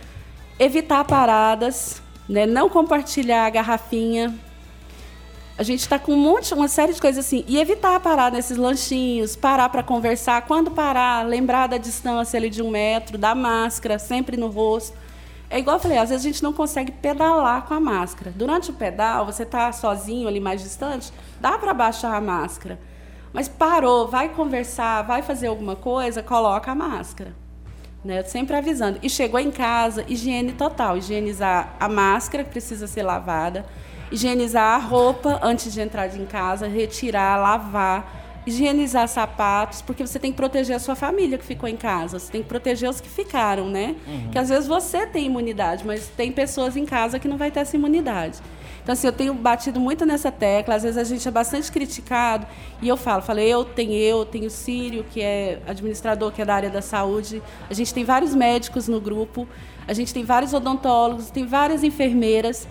[0.58, 2.46] Evitar paradas, né?
[2.46, 4.34] Não compartilhar a garrafinha,
[5.60, 7.44] a gente está com um monte, uma série de coisas assim.
[7.46, 10.40] E evitar parar nesses lanchinhos, parar para conversar.
[10.46, 14.96] Quando parar, lembrar da distância ali de um metro, da máscara, sempre no rosto.
[15.50, 18.32] É igual eu falei, às vezes a gente não consegue pedalar com a máscara.
[18.34, 22.78] Durante o pedal, você está sozinho ali mais distante, dá para baixar a máscara.
[23.32, 27.34] Mas parou, vai conversar, vai fazer alguma coisa, coloca a máscara.
[28.04, 28.22] Né?
[28.22, 28.98] Sempre avisando.
[29.02, 30.96] E chegou em casa, higiene total.
[30.96, 33.66] Higienizar a máscara, que precisa ser lavada
[34.10, 38.19] higienizar a roupa antes de entrar em casa, retirar, lavar,
[38.50, 42.30] higienizar sapatos, porque você tem que proteger a sua família que ficou em casa, você
[42.30, 43.96] tem que proteger os que ficaram, né?
[44.06, 44.30] Uhum.
[44.30, 47.60] Que às vezes você tem imunidade, mas tem pessoas em casa que não vai ter
[47.60, 48.40] essa imunidade.
[48.82, 50.74] Então, assim, eu tenho batido muito nessa tecla.
[50.74, 52.46] Às vezes a gente é bastante criticado.
[52.80, 56.44] E eu falo, falei, eu tenho eu, tenho o Sírio, que é administrador, que é
[56.44, 57.42] da área da saúde.
[57.68, 59.46] A gente tem vários médicos no grupo.
[59.86, 62.66] A gente tem vários odontólogos, tem várias enfermeiras.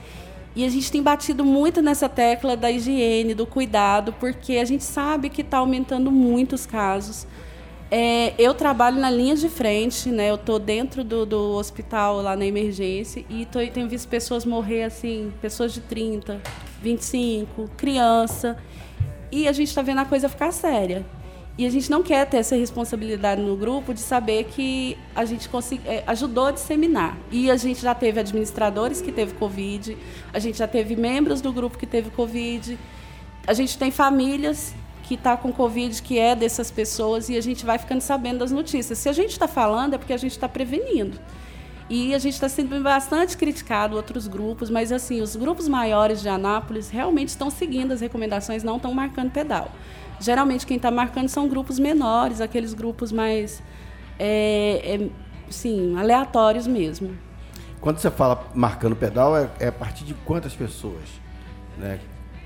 [0.60, 4.84] E a gente tem batido muito nessa tecla da higiene, do cuidado, porque a gente
[4.84, 7.26] sabe que está aumentando muito os casos.
[7.90, 10.30] É, eu trabalho na linha de frente, né?
[10.30, 14.84] Eu estou dentro do, do, hospital lá na emergência e tô, tenho visto pessoas morrer
[14.84, 16.42] assim, pessoas de 30,
[16.84, 18.58] 25, criança.
[19.32, 21.06] E a gente está vendo a coisa ficar séria.
[21.60, 25.50] E a gente não quer ter essa responsabilidade no grupo de saber que a gente
[25.50, 27.18] consegui, é, ajudou a disseminar.
[27.30, 29.98] E a gente já teve administradores que teve Covid,
[30.32, 32.80] a gente já teve membros do grupo que teve Covid,
[33.46, 37.66] a gente tem famílias que está com Covid, que é dessas pessoas, e a gente
[37.66, 38.98] vai ficando sabendo das notícias.
[38.98, 41.20] Se a gente está falando, é porque a gente está prevenindo.
[41.90, 46.30] E a gente está sendo bastante criticado, outros grupos, mas assim, os grupos maiores de
[46.30, 49.70] Anápolis realmente estão seguindo as recomendações, não estão marcando pedal.
[50.20, 53.62] Geralmente quem está marcando são grupos menores, aqueles grupos mais
[54.18, 55.10] é, é,
[55.50, 57.18] sim, aleatórios mesmo.
[57.80, 61.06] Quando você fala marcando pedal, é, é a partir de quantas pessoas?
[61.78, 62.00] Né?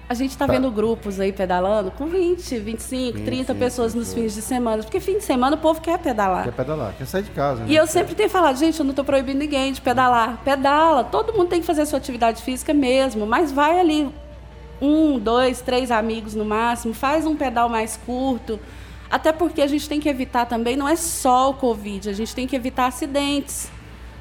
[0.07, 4.35] A gente está vendo grupos aí pedalando com 20, 25, 20, 30 pessoas nos fins
[4.35, 4.83] de semana.
[4.83, 6.43] Porque fim de semana o povo quer pedalar.
[6.43, 7.61] Quer pedalar, quer sair de casa.
[7.61, 7.67] Né?
[7.69, 10.39] E eu sempre tenho falado, gente, eu não estou proibindo ninguém de pedalar.
[10.43, 14.13] Pedala, todo mundo tem que fazer a sua atividade física mesmo, mas vai ali
[14.83, 18.59] um, dois, três amigos no máximo, faz um pedal mais curto.
[19.09, 22.35] Até porque a gente tem que evitar também, não é só o Covid, a gente
[22.35, 23.71] tem que evitar acidentes.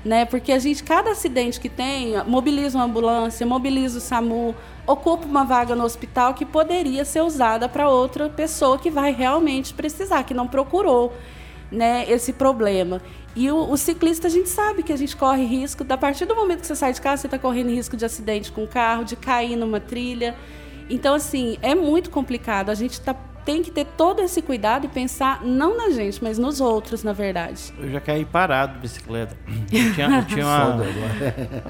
[0.05, 0.25] Né?
[0.25, 4.55] Porque a gente, cada acidente que tem, mobiliza uma ambulância, mobiliza o SAMU,
[4.87, 9.72] ocupa uma vaga no hospital que poderia ser usada para outra pessoa que vai realmente
[9.72, 11.12] precisar, que não procurou
[11.72, 13.00] né, esse problema.
[13.35, 16.37] E o, o, ciclista, a gente sabe que a gente corre risco, a partir do
[16.37, 19.04] momento que você sai de casa, você está correndo risco de acidente com o carro,
[19.04, 20.37] de cair numa trilha.
[20.90, 22.68] Então, assim, é muito complicado.
[22.68, 26.38] A gente tá, tem que ter todo esse cuidado e pensar não na gente, mas
[26.38, 27.72] nos outros, na verdade.
[27.78, 29.37] Eu já caí parado de bicicleta.
[29.72, 30.85] Eu tinha, eu tinha uma...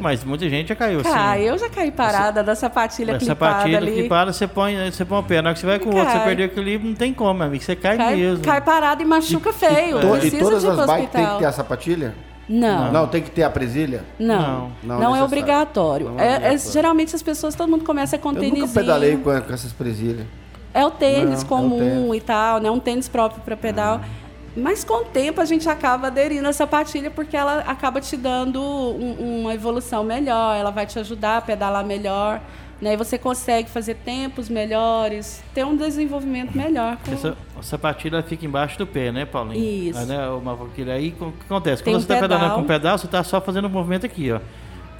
[0.00, 1.10] mas muita gente já caiu assim.
[1.12, 3.92] Ah, eu já caí parada da sapatilha clipada sapatilha ali.
[3.92, 5.42] clipada, você põe, você põe o pé.
[5.42, 7.42] Na hora que você vai com o outro, você perdeu o equilíbrio, não tem como,
[7.42, 7.62] amigo.
[7.62, 8.44] Você cai, cai mesmo.
[8.44, 9.98] Cai parado e machuca e, feio.
[9.98, 12.14] E, to, Precisa e todas as bikes tem que ter a sapatilha?
[12.48, 12.92] Não.
[12.92, 14.04] Não, tem que ter a presilha?
[14.18, 14.72] Não.
[14.82, 16.10] Não, não, é, obrigatório.
[16.10, 16.54] Não é, é obrigatório.
[16.54, 18.50] É, geralmente as pessoas, todo mundo começa com tênis.
[18.50, 20.26] Eu nunca pedalei com, com essas presilhas.
[20.74, 22.16] É o tênis não, comum é o tênis.
[22.16, 22.70] e tal, né?
[22.70, 24.00] Um tênis próprio para pedal.
[24.02, 24.22] Ah.
[24.56, 28.60] Mas com o tempo a gente acaba aderindo a sapatilha porque ela acaba te dando
[28.60, 32.40] um, uma evolução melhor, ela vai te ajudar a pedalar melhor.
[32.80, 32.94] Né?
[32.94, 36.96] E você consegue fazer tempos melhores, ter um desenvolvimento melhor.
[36.96, 37.12] Com...
[37.12, 39.88] Essa, a sapatilha fica embaixo do pé, né, Paulinho?
[39.88, 40.00] Isso.
[40.00, 40.58] Aí, né, uma
[40.92, 41.82] aí o que acontece?
[41.82, 44.04] Tem Quando você está pedalando com o pedal, você está só fazendo o um movimento
[44.04, 44.40] aqui, ó.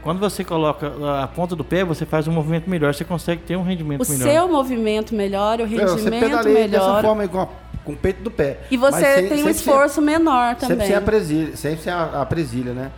[0.03, 3.57] Quando você coloca a ponta do pé, você faz um movimento melhor, você consegue ter
[3.57, 4.29] um rendimento o melhor.
[4.29, 6.69] O seu movimento melhor, o rendimento você melhor.
[6.69, 7.49] dessa forma com, a,
[7.85, 8.59] com o peito do pé.
[8.69, 10.77] E você sem, tem um esforço sem, menor também.
[10.79, 12.91] Sempre sem a presilha, sempre sem a, a presilha né?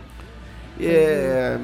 [0.79, 1.57] É,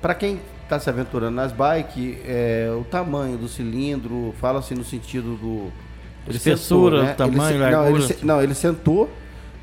[0.00, 4.84] Para quem está se aventurando nas bikes, é, o tamanho do cilindro, fala assim no
[4.84, 5.72] sentido do...
[6.26, 7.36] Ele Espessura, sentou, né?
[7.36, 9.10] tamanho, ele, não, ele, não, ele sentou,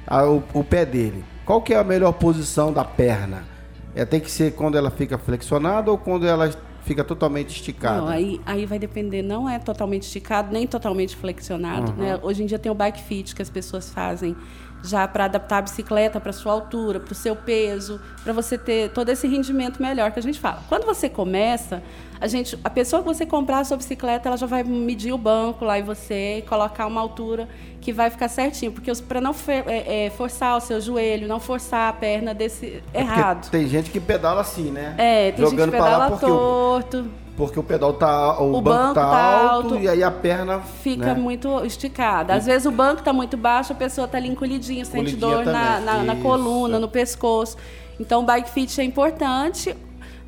[0.06, 1.23] a- o, o pé dele.
[1.43, 3.51] Qual que é a melhor posição da perna?
[3.95, 6.49] É, tem que ser quando ela fica flexionada ou quando ela
[6.84, 8.01] fica totalmente esticada?
[8.01, 11.93] Não, aí, aí vai depender, não é totalmente esticado, nem totalmente flexionado.
[11.93, 12.19] Né?
[12.21, 14.36] Hoje em dia tem o bike fit que as pessoas fazem
[14.84, 18.89] já para adaptar a bicicleta para sua altura, para o seu peso, para você ter
[18.91, 20.63] todo esse rendimento melhor que a gente fala.
[20.67, 21.84] Quando você começa,
[22.21, 25.17] a gente, a pessoa que você comprar a sua bicicleta, ela já vai medir o
[25.17, 27.49] banco lá e você colocar uma altura
[27.81, 31.89] que vai ficar certinho, porque para não é, é, forçar o seu joelho, não forçar
[31.89, 33.49] a perna desse É errado.
[33.49, 34.93] Tem gente que pedala assim, né?
[34.99, 37.05] É, tem Jogando gente que pedala porque o, torto.
[37.36, 38.39] porque o pedal tá.
[38.39, 40.60] O, O banco, banco tá, tá alto, alto, e aí a perna.
[40.60, 41.19] fica né?
[41.19, 42.36] muito esticada.
[42.36, 45.79] Às vezes o banco está muito baixo, a pessoa está ali encolhidinha, sente dor na,
[45.79, 47.57] na, na coluna, no pescoço.
[47.99, 49.75] Então o bike fit é importante.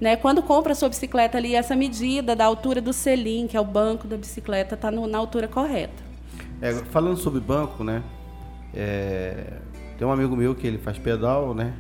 [0.04, 0.18] Né?
[0.18, 3.64] Quando compra a sua bicicleta ali, essa medida da altura do selim, que é o
[3.64, 6.04] banco da bicicleta, está na altura correta.
[6.62, 8.04] É, falando sobre banco, né?
[8.76, 9.46] é,
[9.98, 11.74] tem um amigo meu que ele faz pedal, né?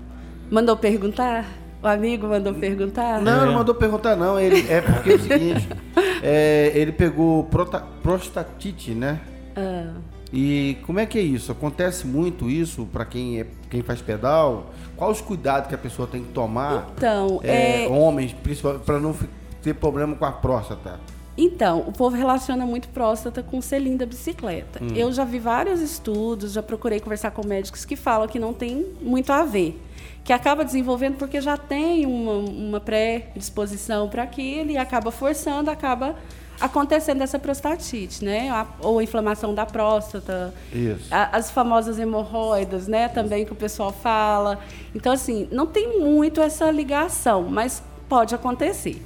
[0.50, 1.46] Mandou perguntar?
[1.82, 3.20] O amigo mandou perguntar?
[3.22, 4.40] Não, não mandou perguntar não.
[4.40, 5.68] Ele, é porque é o seguinte,
[6.24, 9.20] é, ele pegou prota- prostatite, né?
[9.54, 9.96] Ah.
[10.34, 11.52] E como é que é isso?
[11.52, 14.72] Acontece muito isso para quem, é, quem faz pedal?
[14.98, 16.92] Quais os cuidados que a pessoa tem que tomar?
[16.98, 19.16] Então, É, é, Homens, principalmente, para não
[19.62, 21.00] ter problema com a próstata.
[21.38, 24.84] Então, o povo relaciona muito próstata com selim da bicicleta.
[24.84, 24.90] Hum.
[24.96, 28.88] Eu já vi vários estudos, já procurei conversar com médicos que falam que não tem
[29.02, 29.80] muito a ver.
[30.24, 36.16] Que acaba desenvolvendo porque já tem uma, uma pré-disposição para aquilo e acaba forçando, acaba
[36.60, 38.66] acontecendo essa prostatite, né?
[38.80, 40.54] Ou a inflamação da próstata.
[40.72, 41.08] Isso.
[41.12, 43.08] As famosas hemorroidas, né?
[43.08, 44.60] Também que o pessoal fala.
[44.96, 49.02] Então, assim, não tem muito essa ligação, mas pode acontecer.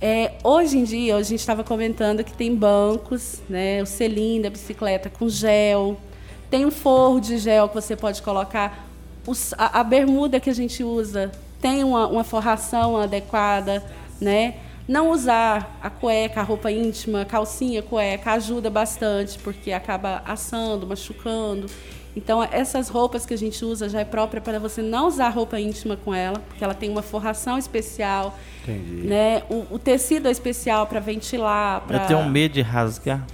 [0.00, 4.50] É, hoje em dia, a gente estava comentando que tem bancos, né, o selim da
[4.50, 5.96] bicicleta com gel,
[6.50, 8.84] tem um forro de gel que você pode colocar,
[9.24, 11.30] os- a, a bermuda que a gente usa
[11.60, 13.80] tem uma, uma forração adequada,
[14.20, 14.54] né?
[14.86, 21.66] Não usar a cueca, a roupa íntima, calcinha, cueca, ajuda bastante, porque acaba assando, machucando.
[22.14, 25.58] Então, essas roupas que a gente usa já é própria para você não usar roupa
[25.58, 28.38] íntima com ela, porque ela tem uma forração especial.
[28.62, 29.06] Entendi.
[29.06, 29.42] Né?
[29.48, 31.80] O, o tecido é especial para ventilar.
[31.82, 32.02] Pra...
[32.02, 33.24] Eu tenho medo de rasgar.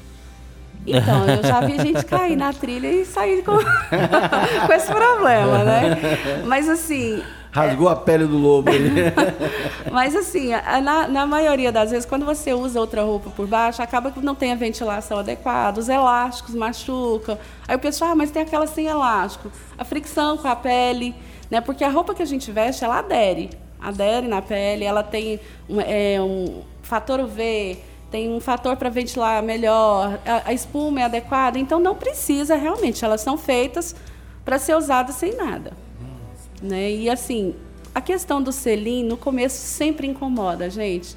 [0.87, 3.57] Então, eu já vi gente cair na trilha e sair com,
[4.67, 5.99] com esse problema, né?
[6.47, 7.23] Mas assim,
[7.59, 8.71] Rasgou a pele do lobo
[9.91, 10.51] mas assim,
[10.83, 14.35] na, na maioria das vezes, quando você usa outra roupa por baixo, acaba que não
[14.35, 17.37] tem a ventilação adequada, os elásticos machucam.
[17.67, 19.51] Aí o pessoal, ah, mas tem aquela sem elástico.
[19.77, 21.15] A fricção com a pele,
[21.51, 21.61] né?
[21.61, 23.51] Porque a roupa que a gente veste, ela adere.
[23.81, 27.79] Adere na pele, ela tem um, é, um fator UV,
[28.11, 33.05] tem um fator para ventilar melhor, a, a espuma é adequada, então não precisa realmente,
[33.05, 33.95] elas são feitas
[34.45, 35.73] para ser usadas sem nada.
[36.63, 36.91] Né?
[36.93, 37.55] E assim,
[37.95, 41.17] a questão do selim no começo sempre incomoda, gente.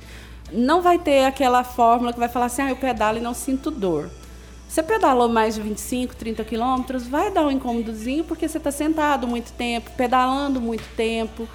[0.52, 3.72] Não vai ter aquela fórmula que vai falar assim, ah, eu pedalo e não sinto
[3.72, 4.10] dor.
[4.68, 9.28] Você pedalou mais de 25, 30 quilômetros, vai dar um incômodozinho porque você está sentado
[9.28, 11.48] muito tempo, pedalando muito tempo,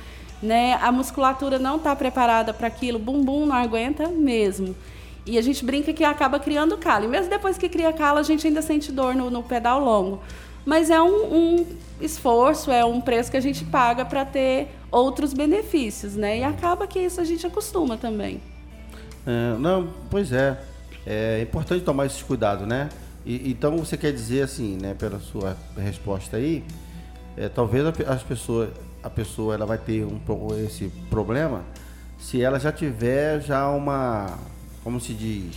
[0.43, 0.75] né?
[0.83, 4.77] A musculatura não está preparada para aquilo, bumbum não aguenta mesmo.
[5.25, 7.07] E a gente brinca que acaba criando calo.
[7.07, 10.21] E mesmo depois que cria calo, a gente ainda sente dor no, no pedal longo.
[10.67, 11.67] Mas é um, um
[12.01, 16.41] esforço, é um preço que a gente paga para ter outros benefícios, né?
[16.41, 18.43] E acaba que isso a gente acostuma também.
[19.27, 20.61] É, não, pois é.
[21.07, 22.89] É importante tomar esses cuidados, né?
[23.25, 26.65] E- então você quer dizer assim, né, pela sua resposta aí,
[27.37, 28.71] é, talvez a, as pessoas,
[29.03, 30.19] a pessoa ela vai ter um,
[30.65, 31.63] esse problema
[32.19, 34.39] se ela já tiver já uma,
[34.83, 35.57] como se diz,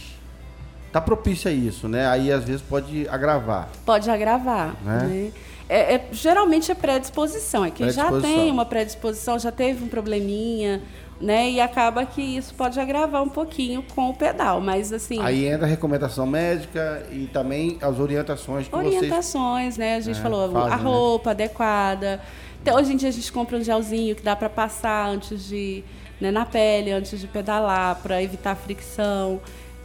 [0.91, 2.07] tá propícia a isso, né?
[2.07, 3.69] Aí às vezes pode agravar.
[3.85, 5.03] Pode agravar, Né?
[5.03, 5.31] né?
[5.71, 8.41] É, é- geralmente é predisposição, é quem já Predisposição.
[8.43, 10.81] tem uma predisposição, já teve um probleminha,
[11.21, 11.47] né?
[11.51, 15.21] E acaba que isso pode agravar um pouquinho com o pedal, mas assim...
[15.21, 19.95] Aí entra a recomendação médica e também as orientações que vocês Orientações, né?
[19.97, 20.83] A gente É, falou fazem, a né?
[20.83, 22.19] roupa adequada.
[22.63, 25.83] Então, hoje em dia a gente compra um gelzinho que dá para passar antes de
[26.19, 29.39] né, na pele, antes de pedalar, para evitar fricção.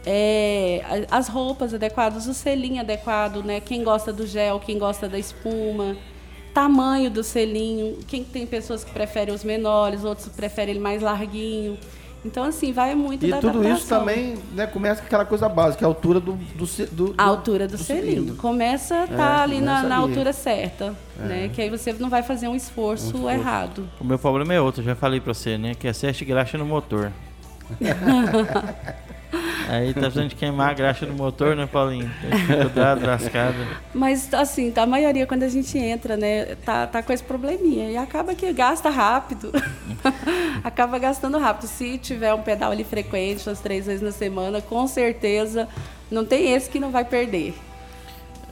[0.05, 3.59] É, as roupas adequadas, o selinho adequado, né?
[3.59, 5.95] Quem gosta do gel, quem gosta da espuma,
[6.53, 7.97] tamanho do selinho.
[8.07, 11.77] Quem tem pessoas que preferem os menores, outros preferem ele mais larguinho.
[12.23, 13.99] Então, assim, vai muito E da tudo isso adaptação.
[13.99, 17.67] também né, começa com aquela coisa básica, a altura do, do, do- A do- altura
[17.67, 18.05] do, selinho.
[18.13, 18.35] cilindro.
[18.37, 21.51] Começa a tá É, ali na, na altura certa, né?
[21.53, 23.29] Que aí você não vai fazer um esforço, Um esforço.
[23.29, 23.89] errado.
[23.99, 25.75] O meu problema é outro, já falei pra você, né?
[25.75, 27.11] Que é sete graxa no motor.
[29.67, 32.11] Aí tá precisando de queimar a graxa do motor, né, Paulinho?
[32.47, 33.57] Cuidado, lascada.
[33.93, 37.89] Mas, assim, a maioria, quando a gente entra, né, tá, tá com esse probleminha.
[37.89, 39.51] E acaba que gasta rápido.
[40.63, 41.67] acaba gastando rápido.
[41.67, 45.67] Se tiver um pedal ali frequente, umas três vezes na semana, com certeza
[46.09, 47.53] não tem esse que não vai perder.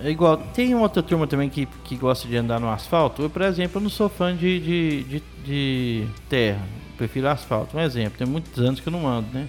[0.03, 3.21] É igual, tem uma outra turma também que, que gosta de andar no asfalto.
[3.21, 6.61] Eu, por exemplo, eu não sou fã de, de, de, de terra.
[6.91, 7.77] Eu prefiro asfalto.
[7.77, 9.47] Um exemplo, tem muitos anos que eu não ando, né?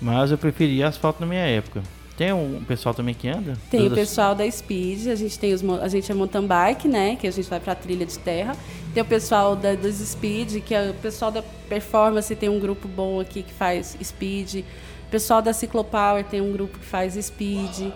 [0.00, 1.82] Mas eu preferia asfalto na minha época.
[2.16, 3.58] Tem um pessoal também que anda?
[3.70, 6.86] Tem Todas- o pessoal da Speed, a gente tem os a gente é mountain bike,
[6.86, 8.56] né, que a gente vai para trilha de terra.
[8.92, 12.86] Tem o pessoal da, dos Speed, que é o pessoal da Performance, tem um grupo
[12.86, 14.60] bom aqui que faz Speed.
[14.60, 17.90] O pessoal da Ciclopower tem um grupo que faz Speed.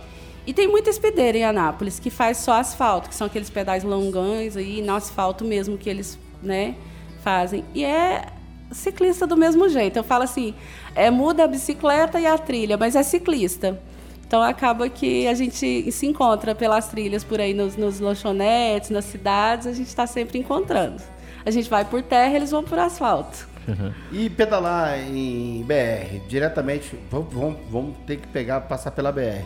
[0.44, 4.56] E tem muita speedeira em Anápolis que faz só asfalto, que são aqueles pedais longões
[4.56, 6.74] aí no asfalto mesmo que eles, né,
[7.22, 7.64] fazem.
[7.74, 8.24] E é
[8.72, 9.96] ciclista do mesmo jeito.
[9.96, 10.54] Eu falo assim,
[10.98, 13.80] é muda a bicicleta e a trilha, mas é ciclista.
[14.26, 19.04] Então acaba que a gente se encontra pelas trilhas por aí nos, nos lanchonetes, nas
[19.04, 21.00] cidades, a gente está sempre encontrando.
[21.46, 23.48] A gente vai por terra, eles vão por asfalto.
[24.10, 29.44] E pedalar em BR, diretamente, vamos, vamos, vamos ter que pegar, passar pela BR.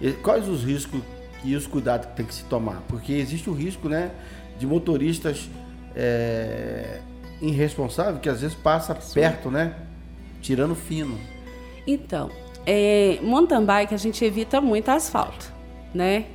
[0.00, 1.02] E quais os riscos
[1.44, 2.82] e os cuidados que tem que se tomar?
[2.88, 4.12] Porque existe o risco, né,
[4.58, 5.50] de motoristas
[5.94, 7.00] é,
[7.42, 9.74] irresponsáveis que às vezes passa perto, né,
[10.40, 11.18] tirando fino.
[11.86, 12.30] Então,
[12.66, 15.52] é, mountain bike a gente evita muito asfalto,
[15.94, 16.26] né?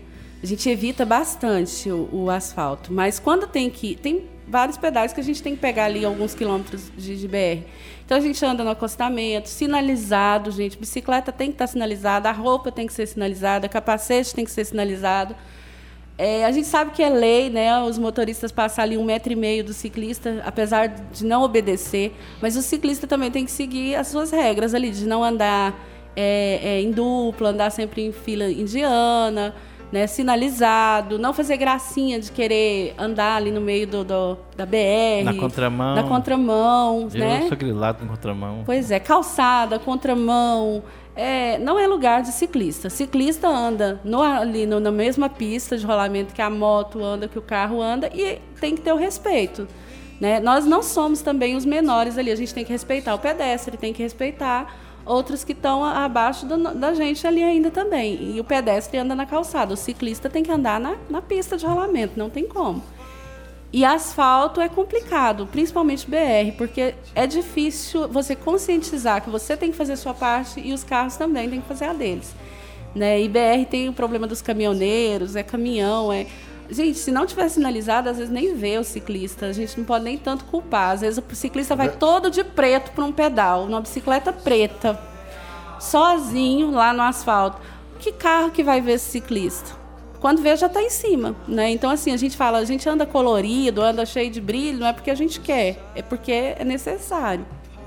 [0.41, 5.19] A gente evita bastante o, o asfalto, mas quando tem que tem vários pedais que
[5.19, 7.65] a gente tem que pegar ali alguns quilômetros de, de BR.
[8.05, 10.77] Então a gente anda no acostamento, sinalizado, gente.
[10.77, 14.65] Bicicleta tem que estar sinalizada, a roupa tem que ser sinalizada, capacete tem que ser
[14.65, 15.35] sinalizado.
[16.17, 17.77] É, a gente sabe que é lei, né?
[17.83, 22.13] Os motoristas passam ali um metro e meio do ciclista, apesar de não obedecer.
[22.41, 25.77] Mas o ciclista também tem que seguir as suas regras ali, de não andar
[26.15, 29.53] é, é, em dupla, andar sempre em fila indiana,
[29.91, 30.07] né?
[30.07, 35.23] Sinalizado, não fazer gracinha de querer andar ali no meio do, do- da BR.
[35.23, 35.95] Na contramão.
[35.95, 37.45] Na contramão, Eu né?
[37.47, 38.63] sou grilado na contramão.
[38.65, 40.83] Pois é, calçada, contramão,
[41.15, 42.89] é, não é lugar de ciclista.
[42.89, 47.37] Ciclista anda no- ali no- na mesma pista de rolamento que a moto anda, que
[47.39, 49.67] o carro anda, e tem que ter o respeito.
[50.19, 50.39] Né?
[50.39, 53.91] Nós não somos também os menores ali, a gente tem que respeitar o pedestre, tem
[53.93, 54.73] que respeitar
[55.05, 58.35] outros que estão abaixo do- da gente ali ainda também.
[58.35, 61.65] E o pedestre anda na calçada, o ciclista tem que andar na, na pista de
[61.65, 62.83] rolamento, não tem como.
[63.71, 69.77] E asfalto é complicado, principalmente BR, porque é difícil você conscientizar que você tem que
[69.77, 72.33] fazer a sua parte e os carros também têm que fazer a deles.
[72.95, 73.21] Né?
[73.21, 76.25] E BR tem o problema dos caminhoneiros, é caminhão, é.
[76.69, 79.47] Gente, se não tiver sinalizado, às vezes nem vê o ciclista.
[79.47, 80.91] A gente não pode nem tanto culpar.
[80.91, 84.99] Às vezes o ciclista vai todo de preto para um pedal, numa bicicleta preta,
[85.79, 87.61] sozinho lá no asfalto.
[87.99, 89.85] Que carro que vai ver esse ciclista?
[90.19, 91.69] Quando vê, já está em cima, né?
[91.69, 94.93] Então, assim, a gente fala, a gente anda colorido, anda cheio de brilho, não é
[94.93, 97.45] porque a gente quer, é porque é necessário.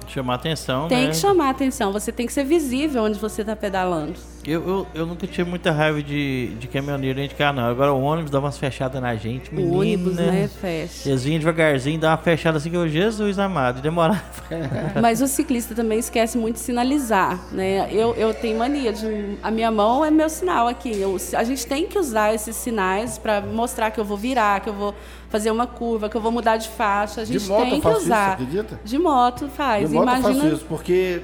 [0.08, 1.10] Chamar atenção, Tem né?
[1.10, 4.14] que chamar atenção, você tem que ser visível onde você está pedalando.
[4.46, 7.68] Eu, eu, eu nunca tive muita raiva de, de caminhoneiro dentro de carro, não.
[7.68, 9.74] Agora o ônibus dá umas fechadas na gente, menina.
[9.76, 11.08] O ônibus, né, fecha.
[11.08, 14.22] Eles vinham devagarzinho, dá uma fechada assim que eu, Jesus amado, demorava.
[15.02, 17.88] Mas o ciclista também esquece muito de sinalizar, né?
[17.92, 19.36] Eu, eu tenho mania de...
[19.42, 20.98] A minha mão é meu sinal aqui.
[20.98, 24.70] Eu- a gente tem que usar esses sinais para mostrar que eu vou virar, que
[24.70, 24.94] eu vou
[25.28, 27.20] fazer uma curva, que eu vou mudar de faixa.
[27.20, 28.32] A De gente moto tem eu que faço isso, usar.
[28.32, 28.80] acredita?
[28.84, 29.88] De moto faz.
[29.88, 31.22] De moto eu Imagina faço isso, porque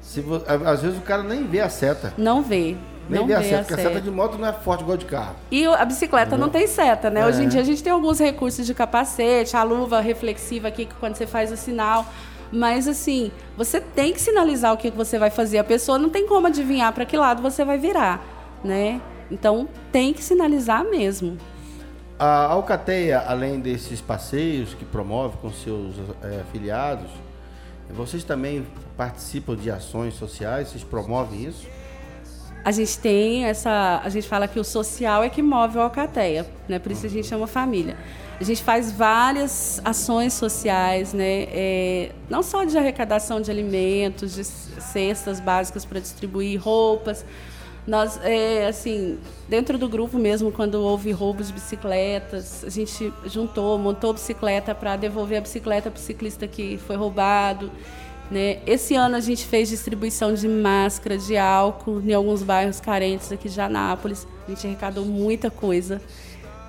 [0.00, 2.12] se a- às vezes o cara nem vê a seta.
[2.16, 2.76] não vê.
[3.08, 5.04] Nem não vê a seta, porque a seta de moto não é forte igual de
[5.04, 5.34] carro.
[5.50, 7.26] E a bicicleta não tem seta, né?
[7.26, 7.48] Hoje em É.
[7.48, 11.26] dia a gente tem alguns recursos de capacete, a luva reflexiva aqui que quando você
[11.26, 12.06] faz o sinal.
[12.50, 15.58] Mas assim, você tem que sinalizar o que que você vai fazer.
[15.58, 18.22] A pessoa não tem como adivinhar para que lado você vai virar,
[18.62, 19.00] né?
[19.30, 21.36] Então tem que sinalizar mesmo.
[22.24, 27.10] A Alcateia, além desses passeios que promove com seus eh, afiliados,
[27.90, 28.64] vocês também
[28.96, 30.68] participam de ações sociais?
[30.68, 31.66] Vocês promovem isso?
[32.64, 34.00] A gente tem essa.
[34.04, 36.78] A gente fala que o social é que move o Alcateia, né?
[36.78, 37.96] Por isso a gente chama família.
[38.40, 41.48] A gente faz várias ações sociais, né?
[41.50, 47.24] É, não só de arrecadação de alimentos, de cestas básicas para distribuir, roupas.
[47.86, 49.18] Nós, é, assim,
[49.48, 54.94] dentro do grupo mesmo, quando houve roubos de bicicletas, a gente juntou, montou bicicleta para
[54.96, 57.72] devolver a bicicleta para o ciclista que foi roubado.
[58.30, 58.60] Né?
[58.66, 63.48] Esse ano a gente fez distribuição de máscara, de álcool em alguns bairros carentes aqui
[63.48, 64.28] de Anápolis.
[64.46, 66.00] A gente arrecadou muita coisa.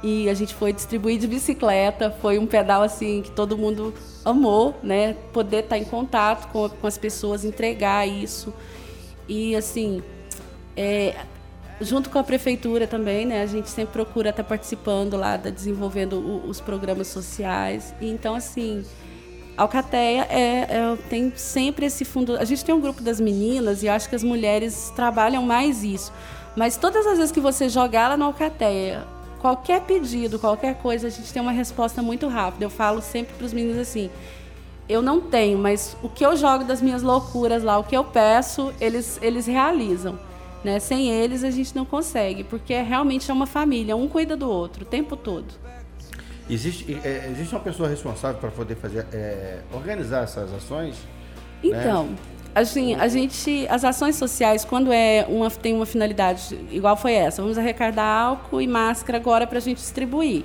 [0.02, 2.12] E a gente foi distribuir de bicicleta.
[2.22, 3.94] Foi um pedal assim que todo mundo
[4.26, 5.16] amou, né?
[5.32, 8.54] Poder estar em contato com, com as pessoas, entregar isso.
[9.30, 10.04] E assim,
[10.76, 11.16] é,
[11.82, 13.42] junto com a prefeitura também, né?
[13.42, 17.94] A gente sempre procura estar participando lá, desenvolvendo o, os programas sociais.
[18.00, 18.84] E, então, assim,
[19.56, 22.38] Alcateia é, é, tem sempre esse fundo.
[22.38, 26.12] A gente tem um grupo das meninas e acho que as mulheres trabalham mais isso.
[26.56, 29.06] Mas todas as vezes que você jogar lá na Alcateia,
[29.40, 32.66] qualquer pedido, qualquer coisa, a gente tem uma resposta muito rápida.
[32.66, 34.10] Eu falo sempre para os meninos assim:
[34.88, 38.04] eu não tenho, mas o que eu jogo das minhas loucuras lá, o que eu
[38.04, 40.18] peço, eles, eles realizam.
[40.64, 40.80] Né?
[40.80, 44.84] Sem eles a gente não consegue, porque realmente é uma família, um cuida do outro
[44.84, 45.54] o tempo todo.
[46.50, 50.98] Existe, é, existe uma pessoa responsável para poder fazer, é, organizar essas ações?
[51.64, 52.16] Então, né?
[52.54, 57.42] assim, a gente, as ações sociais, quando é uma, tem uma finalidade igual foi essa,
[57.42, 60.44] vamos arrecadar álcool e máscara agora para a gente distribuir.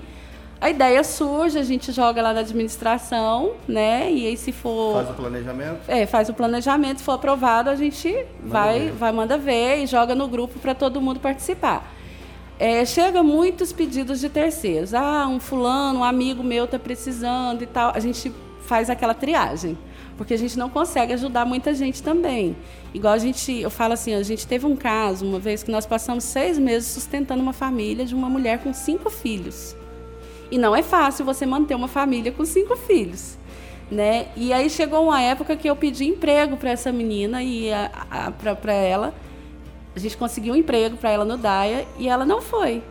[0.60, 4.10] A ideia surge, a gente joga lá na administração, né?
[4.10, 4.94] E aí se for.
[4.94, 5.78] Faz o planejamento?
[5.86, 8.92] É, faz o planejamento, se for aprovado, a gente manda vai, ver.
[8.92, 11.94] vai, manda ver e joga no grupo para todo mundo participar.
[12.58, 14.94] É, chega muitos pedidos de terceiros.
[14.94, 17.92] Ah, um fulano, um amigo meu está precisando e tal.
[17.94, 18.32] A gente
[18.62, 19.78] faz aquela triagem.
[20.16, 22.56] Porque a gente não consegue ajudar muita gente também.
[22.92, 25.86] Igual a gente, eu falo assim, a gente teve um caso uma vez que nós
[25.86, 29.76] passamos seis meses sustentando uma família de uma mulher com cinco filhos.
[30.50, 33.36] E não é fácil você manter uma família com cinco filhos.
[33.90, 34.28] Né?
[34.36, 37.70] E aí chegou uma época que eu pedi emprego para essa menina e
[38.60, 39.14] para ela.
[39.96, 42.82] A gente conseguiu um emprego para ela no DAIA e ela não foi.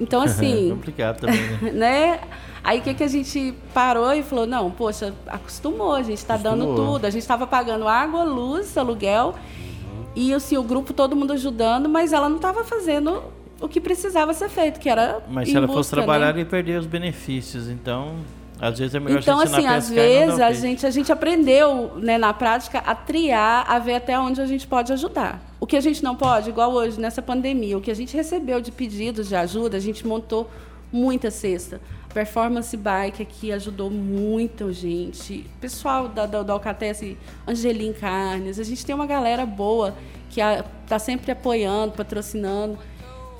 [0.00, 0.68] Então, assim.
[0.68, 1.72] é complicado também, né?
[1.72, 2.20] né?
[2.64, 6.36] Aí o que, que a gente parou e falou: não, poxa, acostumou, a gente está
[6.36, 7.04] dando tudo.
[7.04, 9.34] A gente estava pagando água, luz, aluguel.
[9.34, 10.04] Uhum.
[10.16, 13.22] E assim, o grupo, todo mundo ajudando, mas ela não estava fazendo
[13.64, 15.22] o que precisava ser feito, que era.
[15.28, 16.40] Mas se ela busca, fosse trabalhar, né?
[16.40, 17.68] ia perder os benefícios.
[17.68, 18.16] Então,
[18.60, 22.32] às vezes é melhor então, assim, às vezes a gente, a gente aprendeu né, na
[22.34, 25.42] prática a triar, a ver até onde a gente pode ajudar.
[25.58, 28.60] O que a gente não pode, igual hoje, nessa pandemia, o que a gente recebeu
[28.60, 30.50] de pedidos de ajuda, a gente montou
[30.92, 31.80] muita cesta.
[32.12, 35.50] Performance Bike aqui ajudou muita gente.
[35.60, 37.16] Pessoal da, da, da Alcatece,
[37.48, 39.96] Angelim Carnes, a gente tem uma galera boa
[40.30, 42.78] que está sempre apoiando, patrocinando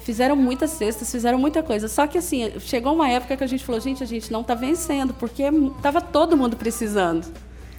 [0.05, 1.89] fizeram muitas cestas, fizeram muita coisa.
[1.89, 4.55] Só que assim, chegou uma época que a gente falou, gente, a gente não está
[4.55, 7.27] vencendo, porque estava todo mundo precisando.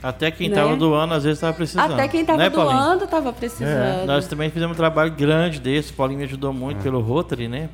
[0.02, 0.76] Até quem estava né?
[0.76, 1.94] doando, às vezes, estava precisando.
[1.94, 4.04] Até quem estava né, doando estava precisando.
[4.04, 4.06] É.
[4.06, 5.92] Nós também fizemos um trabalho grande desse.
[5.92, 6.84] O Paulinho me ajudou muito é.
[6.84, 7.70] pelo Rotary, né?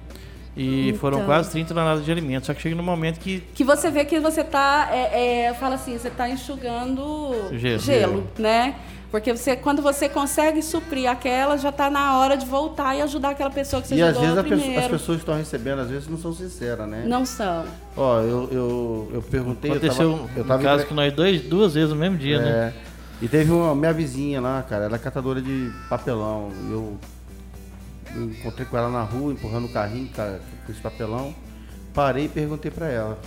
[0.56, 2.48] E então, foram quase 30 toneladas de alimentos.
[2.48, 3.42] Só que chega no momento que.
[3.54, 4.90] Que você vê que você está.
[4.92, 8.76] É, é, fala assim, você está enxugando gelo, gelo, né?
[9.12, 13.32] Porque você, quando você consegue suprir aquela, já está na hora de voltar e ajudar
[13.32, 14.82] aquela pessoa que você e ajudou às vezes primeiro.
[14.82, 17.04] As pessoas que estão recebendo, às vezes, não são sinceras, né?
[17.06, 17.66] Não são.
[17.98, 19.72] Ó, eu, eu, eu perguntei...
[19.72, 22.38] Aconteceu eu tava, eu tava um caso que nós dois, duas vezes no mesmo dia,
[22.38, 22.74] é, né?
[23.22, 26.50] E teve uma minha vizinha lá, cara, ela é catadora de papelão.
[26.70, 26.98] Eu,
[28.16, 30.10] eu encontrei com ela na rua, empurrando o carrinho
[30.66, 31.36] com esse papelão.
[31.94, 33.20] Parei e perguntei para ela.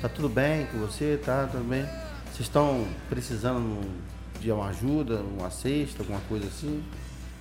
[0.00, 1.20] Tá tudo bem com você?
[1.22, 1.84] Tá, tudo bem?
[2.26, 3.80] Vocês estão precisando
[4.42, 6.82] de uma ajuda, uma cesta, alguma coisa assim?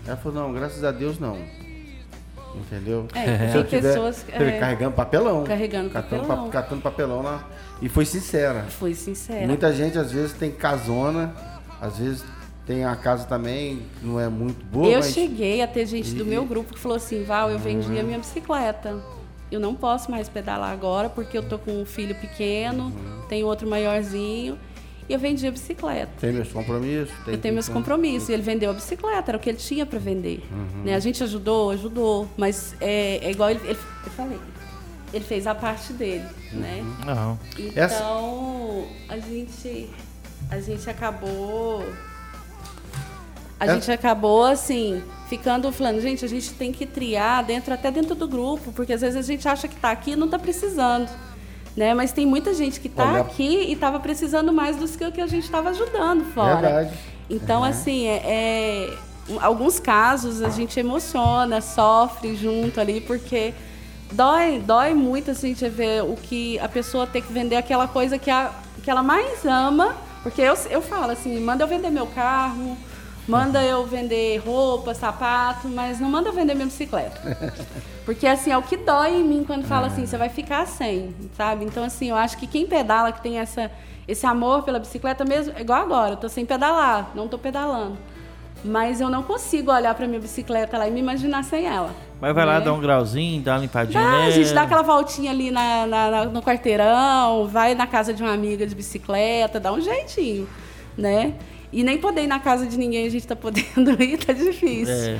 [0.06, 1.38] Ela falou, não, graças a Deus não.
[2.56, 3.08] Entendeu?
[3.16, 5.44] É, Se eu tiver, pessoas é, carregando papelão.
[5.44, 6.46] Carregando catando, papelão.
[6.46, 7.48] Pa, catando papelão lá.
[7.82, 8.64] E foi sincera.
[8.64, 9.48] Foi sincera.
[9.48, 11.34] Muita gente às vezes tem casona,
[11.80, 12.24] às vezes
[12.68, 14.88] tem a casa também não é muito boa.
[14.88, 15.14] Eu mas...
[15.14, 16.14] cheguei a ter gente e...
[16.14, 18.00] do meu grupo que falou assim, Val, eu vendi uhum.
[18.00, 19.02] a minha bicicleta.
[19.50, 23.22] Eu não posso mais pedalar agora porque eu tô com um filho pequeno, uhum.
[23.28, 24.58] tenho outro maiorzinho
[25.12, 26.10] e eu vendi a bicicleta.
[26.22, 27.14] Tem meus compromissos?
[27.26, 28.30] Tem eu tenho meus compromissos.
[28.30, 30.42] E ele vendeu a bicicleta, era o que ele tinha para vender.
[30.50, 30.84] Uhum.
[30.86, 30.96] Né?
[30.96, 34.40] A gente ajudou, ajudou, mas é, é igual ele, ele, eu falei.
[35.14, 36.80] Ele fez a parte dele, né?
[36.80, 37.06] uhum.
[37.06, 37.14] né?
[37.14, 37.40] Não.
[37.60, 39.14] Então, Essa...
[39.14, 39.90] a gente
[40.50, 41.86] a gente acabou
[43.60, 43.74] a é.
[43.74, 48.30] gente acabou assim, ficando falando, gente, a gente tem que triar dentro até dentro do
[48.30, 51.10] grupo, porque às vezes a gente acha que está aqui e não está precisando
[51.76, 51.94] né?
[51.94, 55.22] Mas tem muita gente que está aqui e estava precisando mais do que o que
[55.22, 56.62] a gente estava ajudando fora.
[56.62, 56.94] Verdade.
[57.30, 57.68] Então, uhum.
[57.68, 58.98] assim, é, é,
[59.40, 63.54] alguns casos a gente emociona, sofre junto ali, porque
[64.12, 67.88] dói, dói muito assim, a gente ver o que a pessoa ter que vender aquela
[67.88, 68.52] coisa que, a,
[68.84, 69.96] que ela mais ama.
[70.24, 72.78] Porque eu, eu falo assim, manda eu vender meu carro,
[73.32, 77.18] Manda eu vender roupa, sapato, mas não manda eu vender minha bicicleta.
[78.04, 81.16] Porque assim, é o que dói em mim quando fala assim, você vai ficar sem,
[81.38, 81.64] sabe?
[81.64, 83.72] Então assim, eu acho que quem pedala, que tem essa,
[84.06, 87.98] esse amor pela bicicleta mesmo, igual agora, eu tô sem pedalar, não tô pedalando.
[88.66, 91.96] Mas eu não consigo olhar para minha bicicleta lá e me imaginar sem ela.
[92.20, 92.52] Mas vai né?
[92.52, 94.04] lá dar um grauzinho, dar uma limpadinha.
[94.04, 98.22] Dá, a gente dá aquela voltinha ali na, na, no quarteirão, vai na casa de
[98.22, 100.50] uma amiga de bicicleta, dá um jeitinho,
[100.98, 101.34] né?
[101.72, 104.94] E nem poder ir na casa de ninguém, a gente tá podendo ir, tá difícil.
[104.94, 105.20] É.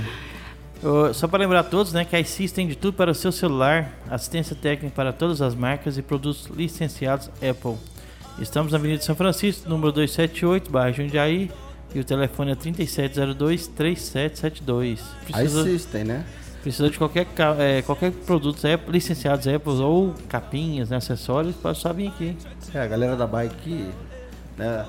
[1.14, 3.32] Só para lembrar a todos, né, que a iSys tem de tudo para o seu
[3.32, 7.76] celular, assistência técnica para todas as marcas e produtos licenciados Apple.
[8.40, 11.52] Estamos na Avenida São Francisco, número 278, bairro Jundiaí,
[11.94, 15.00] e o telefone é 3702-3772.
[15.22, 16.26] Aí Precisa, existem, né?
[16.64, 17.28] precisa de qualquer,
[17.60, 22.36] é, qualquer produto Apple, licenciados Apple ou capinhas, né, acessórios, pode só vir aqui.
[22.74, 23.88] É, a galera da bike,
[24.58, 24.88] né?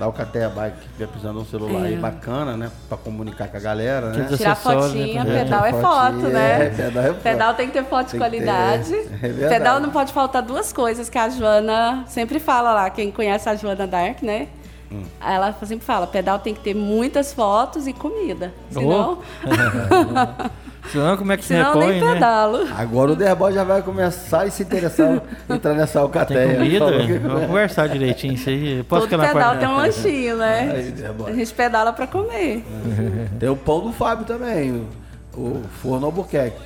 [0.00, 1.88] Da Alcateia Bike, que tiver precisando de um celular É.
[1.88, 2.70] aí bacana, né?
[2.88, 4.28] Pra comunicar com a galera, né?
[4.34, 6.66] Tirar acessórios, fotinha, né, pedal é foto, né?
[6.66, 7.22] É, pedal é foto.
[7.22, 8.94] Pedal tem que ter foto de ter, qualidade.
[8.94, 9.54] é verdade.
[9.54, 13.54] Pedal não pode faltar duas coisas que a Joana sempre fala lá, quem conhece a
[13.54, 14.48] Joana Dark, né?
[14.90, 15.02] Hum.
[15.20, 18.54] Ela sempre fala, pedal tem que ter muitas fotos e comida.
[18.70, 19.18] Senão,
[20.92, 22.14] Senão, como é que se senão repõe, nem né?
[22.14, 22.68] pedalo.
[22.76, 26.46] Agora o Derboy já vai começar a se interessar entrar nessa Alcateia.
[26.48, 27.18] Tem comida?
[27.28, 28.82] Vamos conversar direitinho isso aí.
[28.84, 30.70] Posso Todo ficar na pedal parte- tem um lanchinho, né?
[30.74, 31.04] Aí.
[31.26, 32.64] A gente pedala pra comer.
[33.38, 36.58] Tem o pão do Fábio também, o, o forno Albuquerque.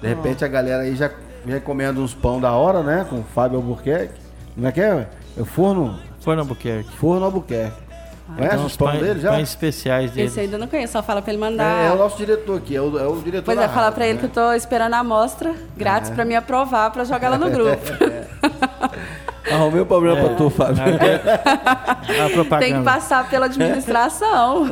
[0.00, 1.10] De repente a galera aí já
[1.46, 3.06] recomenda uns pão da hora, né?
[3.08, 4.14] Com o Fábio Albuquerque.
[4.54, 5.06] Como é que é?
[5.36, 6.90] É o forno, Forno Albuquerque.
[6.96, 7.85] forno Albuquerque.
[8.34, 9.30] Conhece Então, os pão pães- dele já?
[9.30, 10.26] Pães especiais dele.
[10.26, 11.96] Esse eu ainda não conheço, só fala pra ele É, é o mandar.
[11.96, 14.20] nosso diretor aqui, é o, é o diretor Pois é, falar pra ele né?
[14.20, 17.80] que eu tô esperando a amostra grátis pra me aprovar pra jogar lá no grupo.
[19.50, 20.82] Arrumei um problema pra tu, Fábio.
[22.24, 22.66] A propaganda.
[22.66, 24.68] Tem que passar pela administração.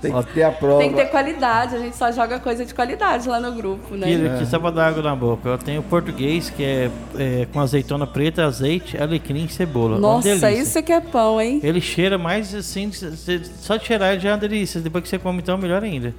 [0.00, 0.78] Tem que ter a prova.
[0.78, 4.06] Tem que ter qualidade, a gente só joga coisa de qualidade lá no grupo, né?
[4.06, 5.48] Tira aqui, só pra dar água na boca.
[5.48, 9.98] Eu tenho o português, que é, é com azeitona preta, azeite, alecrim e cebola.
[9.98, 11.60] Nossa, isso é que é pão, hein?
[11.62, 12.90] Ele cheira mais assim,
[13.60, 14.80] só de cheirar ele já é uma delícia.
[14.80, 16.14] Depois que você come, então, melhor ainda.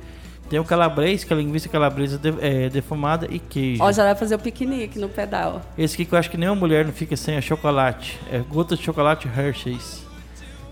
[0.49, 3.81] Tem o calabrese, que é a linguiça calabresa de- é, defumada e queijo.
[3.83, 5.61] Ó, já vai fazer o piquenique no pedal.
[5.77, 8.19] Esse aqui que eu acho que nenhuma mulher não fica sem é chocolate.
[8.31, 10.03] É gota de chocolate Hershey's.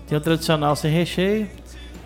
[0.06, 1.48] Tem o tradicional sem recheio.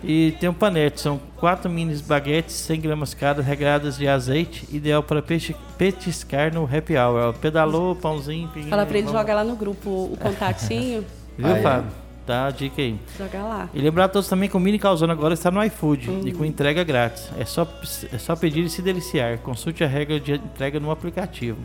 [0.03, 1.01] E tem um panete.
[1.01, 4.65] São quatro mini baguetes, 100 gramas cada, regradas de azeite.
[4.71, 7.33] Ideal para peixe- petiscar no happy hour.
[7.33, 8.69] Pedalou, pãozinho, pinguinho.
[8.69, 11.03] Fala pra ele vamos- jogar lá no grupo o contatinho.
[11.37, 11.55] Viu.
[11.61, 11.91] Fábio?
[12.29, 12.95] Dá a dica aí.
[13.17, 13.69] jogar lá.
[13.73, 16.45] E lembrar a todos também que o Mini Calzone agora está no iFood e com
[16.45, 17.27] entrega grátis.
[17.39, 17.67] É só,
[18.13, 19.39] é só pedir e se deliciar.
[19.39, 21.57] Consulte a regra de entrega no aplicativo.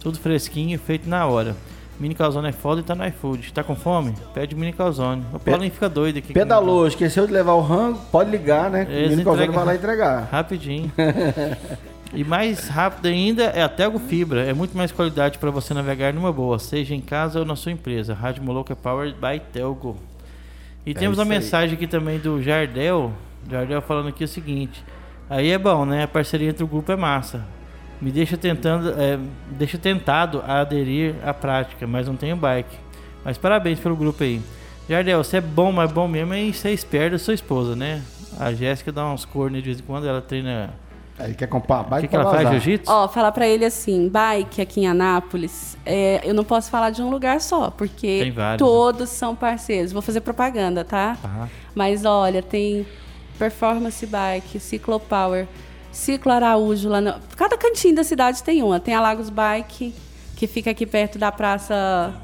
[0.00, 1.54] Tudo fresquinho, feito na hora.
[2.00, 3.52] Mini Calzone é foda e tá no iFood.
[3.52, 4.14] Tá com fome?
[4.32, 5.26] Pede Mini Calzone.
[5.30, 6.32] O Paulinho fica doido aqui.
[6.32, 8.86] Pedalou, esqueceu de levar o rango, pode ligar, né?
[8.86, 10.26] Que o Eles menino Calzone vai lá entregar.
[10.32, 10.90] Rapidinho.
[12.14, 14.44] e mais rápido ainda é a Telgo Fibra.
[14.44, 17.72] É muito mais qualidade para você navegar numa boa, seja em casa ou na sua
[17.72, 18.14] empresa.
[18.14, 19.96] Rádio Moloca Powered by Telgo.
[20.86, 23.12] E temos É isso uma mensagem aqui também do Jardel.
[23.50, 24.82] Jardel falando aqui o seguinte.
[25.28, 26.04] Aí é bom, né?
[26.04, 27.44] A parceria entre o grupo é massa.
[28.00, 29.18] Me deixa tentando, é,
[29.50, 32.76] deixa tentado a aderir à prática, mas não tenho bike.
[33.24, 34.40] Mas parabéns pelo grupo aí.
[34.88, 38.02] Jardel, você é bom, mas bom mesmo é ser esperto da sua esposa, né?
[38.38, 40.72] A Jéssica dá uns cornos de vez em quando, ela treina.
[41.18, 42.48] Aí quer comprar O bike que, que ela faz?
[42.50, 42.90] Jiu-jitsu?
[42.90, 47.02] Ó, falar pra ele assim, bike aqui em Anápolis, é, eu não posso falar de
[47.02, 48.56] um lugar só, porque vários, né?
[48.56, 49.92] todos são parceiros.
[49.92, 51.16] Vou fazer propaganda, tá?
[51.20, 51.48] Tá.
[51.74, 52.86] Mas olha, tem
[53.38, 55.46] Performance Bike, Ciclo Power,
[55.90, 57.14] Ciclo Araújo lá no...
[57.36, 58.78] Cada cantinho da cidade tem uma.
[58.78, 59.94] Tem a Lagos Bike,
[60.36, 62.14] que fica aqui perto da praça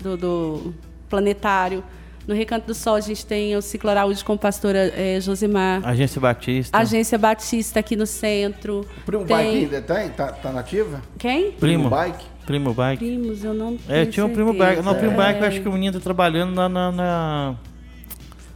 [0.00, 0.74] do, do
[1.08, 1.82] Planetário.
[2.26, 5.86] No Recanto do Sol a gente tem o Ciclo Araújo com a pastora eh, Josimar.
[5.86, 6.76] Agência Batista.
[6.78, 8.86] Agência Batista aqui no centro.
[9.04, 9.36] Primo tem...
[9.36, 10.08] Bike ainda tem?
[10.10, 11.02] Tá, tá nativa?
[11.18, 11.52] Quem?
[11.52, 11.90] Primo.
[11.90, 12.24] Bike?
[12.46, 13.04] Primo Bike.
[13.04, 14.54] Primos, eu não É, tinha um Primo.
[14.54, 14.82] Bike.
[14.82, 15.48] Não, Primo Bike eu É.
[15.48, 17.54] acho que o menino tá trabalhando na, na, na,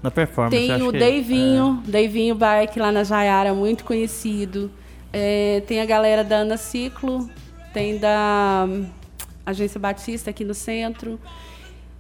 [0.02, 0.56] na performance.
[0.56, 1.00] Tem o que- é.
[1.00, 4.70] Deivinho, Deivinho Bike lá na Jaiara, muito conhecido.
[5.12, 7.28] É, tem a galera da Ana Ciclo,
[7.72, 8.86] tem da hum,
[9.44, 11.18] Agência Batista aqui no centro.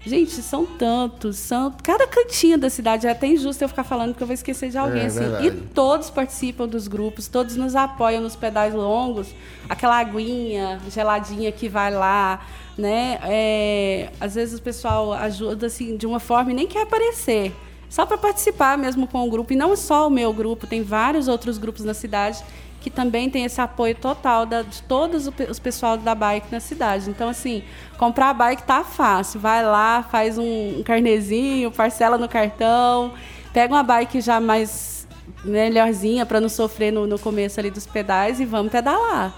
[0.04, 3.06] Gente, são tantos, são cada cantinho da cidade.
[3.06, 5.02] É até injusto eu ficar falando porque eu vou esquecer de alguém.
[5.02, 5.18] É assim.
[5.18, 5.46] verdade.
[5.48, 9.28] E todos participam dos grupos, todos nos apoiam nos pedais longos.
[9.68, 12.46] Aquela aguinha geladinha que vai lá,
[12.76, 13.18] né?
[13.24, 17.52] É, às vezes o pessoal ajuda assim de uma forma e nem quer aparecer.
[17.90, 19.52] Só para participar mesmo com o grupo.
[19.52, 22.44] E não só o meu grupo, tem vários outros grupos na cidade
[22.80, 27.10] que também tem esse apoio total da- de todos os pessoal da bike na cidade.
[27.10, 27.62] Então, assim,
[27.98, 29.40] comprar a bike tá fácil.
[29.40, 33.12] Vai lá, faz um, um carnezinho, parcela no cartão,
[33.52, 35.06] pega uma bike já mais
[35.44, 39.32] melhorzinha para não sofrer no, no começo ali dos pedais e vamos pedalar.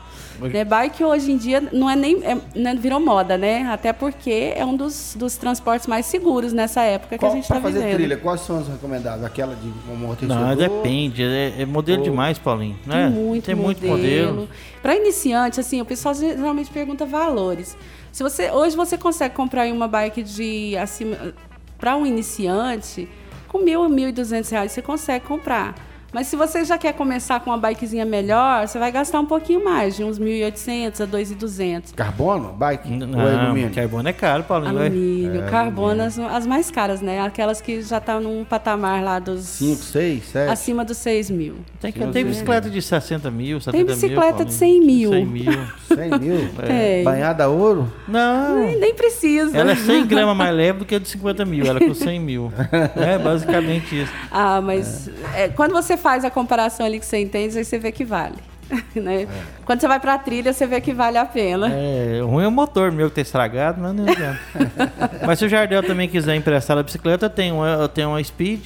[0.48, 3.64] Né, bike hoje em dia não é nem é, né, virou moda, né?
[3.70, 7.44] Até porque é um dos, dos transportes mais seguros nessa época que Qual, a gente
[7.44, 7.94] está fazer vivendo.
[7.96, 9.24] trilha, quais são as recomendadas?
[9.24, 10.36] Aquela de amortecedor?
[10.36, 11.22] Não, depende.
[11.22, 12.78] É, é modelo Ou- demais, Paulinho.
[12.86, 13.10] Né?
[13.10, 14.28] Tem muito Tem muito modelo.
[14.32, 14.48] modelo.
[14.80, 17.76] Para iniciante, assim, o pessoal geralmente pergunta valores.
[18.12, 21.34] Se você hoje você consegue comprar uma bike de acima
[21.78, 23.08] para um iniciante
[23.48, 25.74] Com mil, mil e duzentos reais você consegue comprar.
[26.12, 29.64] Mas se você já quer começar com uma bikezinha melhor, você vai gastar um pouquinho
[29.64, 31.94] mais, de uns 1.800 a 2.200.
[31.94, 32.52] Carbono?
[32.52, 32.88] Bike?
[32.90, 33.70] Não, Ou é alumínio?
[33.70, 34.74] carbono é caro, Paulinho.
[34.74, 34.86] vai.
[34.88, 37.20] Alumínio, carbono, as, as mais caras, né?
[37.20, 39.40] Aquelas que já estão num patamar lá dos...
[39.44, 40.50] 5, 6, 7?
[40.52, 41.54] acima dos 6 mil.
[41.80, 43.94] Tem, que- tem bicicleta de 60 mil, 70 Tem mil.
[43.94, 44.58] bicicleta de Paulinho.
[44.58, 45.10] 100 mil.
[45.12, 45.52] 100 mil.
[45.94, 46.48] 100 mil?
[46.66, 47.04] Tem.
[47.04, 47.92] Banhada a ouro?
[48.08, 48.56] Não.
[48.66, 49.56] Nem, nem precisa.
[49.56, 51.64] Ela é 100 gramas mais leve do que a de 50 mil.
[51.66, 52.52] Ela com 100 mil.
[52.96, 54.12] É basicamente isso.
[54.30, 57.92] Ah, mas é, quando você faz a comparação ali que você entende, aí você vê
[57.92, 58.36] que vale.
[58.94, 59.26] né?
[59.64, 61.68] Quando você vai pra trilha, você vê que vale a pena.
[61.72, 64.40] É, o ruim é o motor meu que tá estragado, mas não adianta.
[65.26, 68.22] mas se o Jardel também quiser emprestar a bicicleta, eu tenho uma, eu tenho uma
[68.22, 68.64] Speed,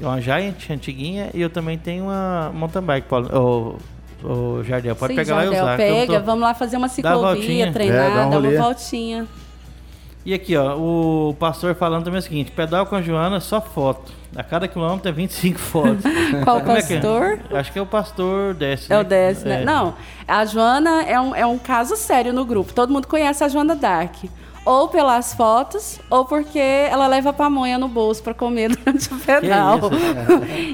[0.00, 3.06] uma Giant antiguinha e eu também tenho uma mountain bike.
[3.12, 3.76] Ô,
[4.24, 5.76] ô, Jardel, pode Sim, pegar lá e Jardel, usar.
[5.76, 9.26] Pega, tô- vamos lá fazer uma ciclovia, treinar, É, dá um dar uma voltinha.
[10.24, 13.60] E aqui, ó, o pastor falando também é o seguinte: pedal com a Joana, só
[13.60, 14.12] foto.
[14.34, 16.02] A cada quilômetro é 25 fotos.
[16.44, 17.00] Qual Como é que é?
[17.00, 17.40] pastor?
[17.52, 18.92] Acho que é o pastor Décio.
[18.92, 19.08] É o né?
[19.08, 19.62] 10, né?
[19.62, 19.64] É.
[19.64, 19.94] Não,
[20.26, 22.72] a Joana é um, é um caso sério no grupo.
[22.72, 24.14] Todo mundo conhece a Joana Dark.
[24.64, 29.78] Ou pelas fotos, ou porque ela leva pamonha no bolso pra comer durante o pedal.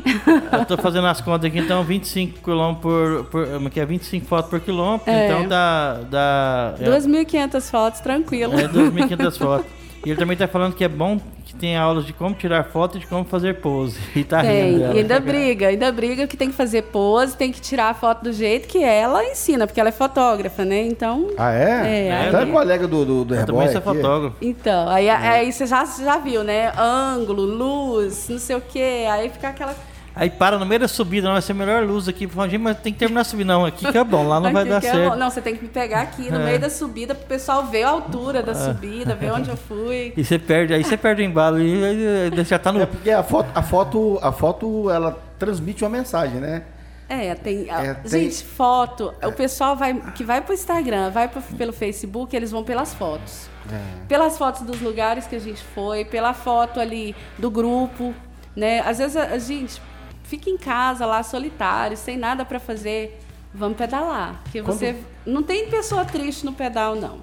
[0.04, 0.30] isso?
[0.52, 3.70] Eu tô fazendo as contas aqui, então 25 km por, por.
[3.70, 5.26] Que é 25 fotos por quilômetro, É.
[5.26, 6.00] então dá.
[6.10, 8.58] dá é, 2.500 fotos, tranquilo.
[8.60, 9.77] É 2.500 fotos.
[10.06, 12.96] E ele também tá falando que é bom que tem aulas de como tirar foto
[12.98, 13.98] e de como fazer pose.
[14.14, 14.84] E tá Tem, rindo.
[14.84, 14.94] ela.
[14.94, 18.22] e ainda briga, ainda briga que tem que fazer pose, tem que tirar a foto
[18.24, 20.82] do jeito que ela ensina, porque ela é fotógrafa, né?
[20.86, 22.08] Então, Ah, é?
[22.10, 23.84] É, Então é aí- colega do, do, do Eu também sou aqui.
[23.96, 24.36] fotógrafo.
[24.42, 26.70] então aí, aí você já, já viu, né?
[26.78, 29.74] Ângulo, luz, não sei o quê, aí fica aquela...
[30.18, 32.26] Aí para no meio da subida, não vai ser a melhor luz aqui.
[32.26, 33.52] Fala, gente, mas tem que terminar a subida.
[33.52, 35.10] Não, aqui que é bom, lá não vai dar é certo.
[35.10, 35.16] bom.
[35.16, 36.44] Não, você tem que me pegar aqui no É.
[36.44, 40.12] meio da subida pro pessoal ver a altura da subida, ver onde eu fui.
[40.16, 42.80] E você perde, aí você perde o embalo e aí, já tá no.
[42.82, 46.62] É porque a foto, a foto, a foto, ela transmite uma mensagem, né?
[47.08, 47.70] É, tem.
[47.70, 49.14] É, tem- Gente, foto.
[49.24, 53.48] O pessoal vai, que vai pro Instagram, vai pro- pelo Facebook, eles vão pelas fotos.
[53.72, 53.80] É.
[54.06, 58.14] Pelas fotos dos lugares que a gente foi, pela foto ali do grupo,
[58.54, 58.80] né?
[58.80, 59.80] Às vezes a, a gente
[60.28, 63.18] fica em casa lá solitário, sem nada para fazer.
[63.52, 64.40] Vamos pedalar.
[64.44, 64.94] Porque Quando- você.
[65.26, 67.18] Não tem pessoa triste no pedal, não.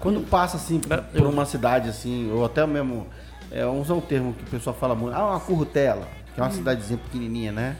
[0.00, 3.06] Quando passa assim por, por uma cidade assim, ou até mesmo,
[3.50, 6.42] é, vamos usar um termo que o pessoal fala muito, ah, uma currutela, que é
[6.42, 6.46] Hum.
[6.46, 7.76] uma cidadezinha pequenininha, né?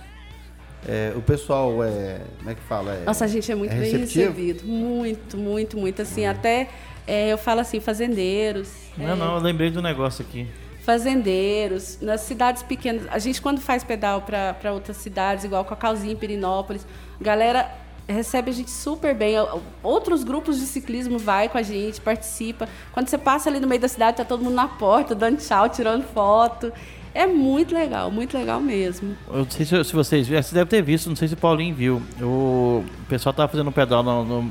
[0.89, 2.93] É, o pessoal é, como é que fala?
[2.95, 4.31] É, Nossa, a gente é muito é bem receptivo?
[4.33, 4.67] recebido.
[4.67, 6.01] Muito, muito, muito.
[6.03, 6.69] Assim, até
[7.07, 8.71] é, eu falo assim, fazendeiros.
[8.97, 10.47] Não, é, não, eu lembrei do negócio aqui.
[10.87, 13.09] Fazendeiros, nas cidades pequenas.
[13.11, 16.87] A gente, quando faz pedal para outras cidades, igual Cacauzinho, Pirinópolis,
[17.21, 17.69] galera
[18.09, 19.35] recebe a gente super bem.
[19.83, 22.69] Outros grupos de ciclismo vai com a gente, participa.
[22.93, 25.69] Quando você passa ali no meio da cidade, tá todo mundo na porta, dando tchau,
[25.69, 26.73] tirando foto.
[27.13, 29.17] É muito legal, muito legal mesmo.
[29.29, 31.37] Eu não sei se, se vocês viram, você deve ter visto, não sei se o
[31.37, 32.03] Paulinho viu.
[32.21, 34.05] O pessoal tava fazendo um pedal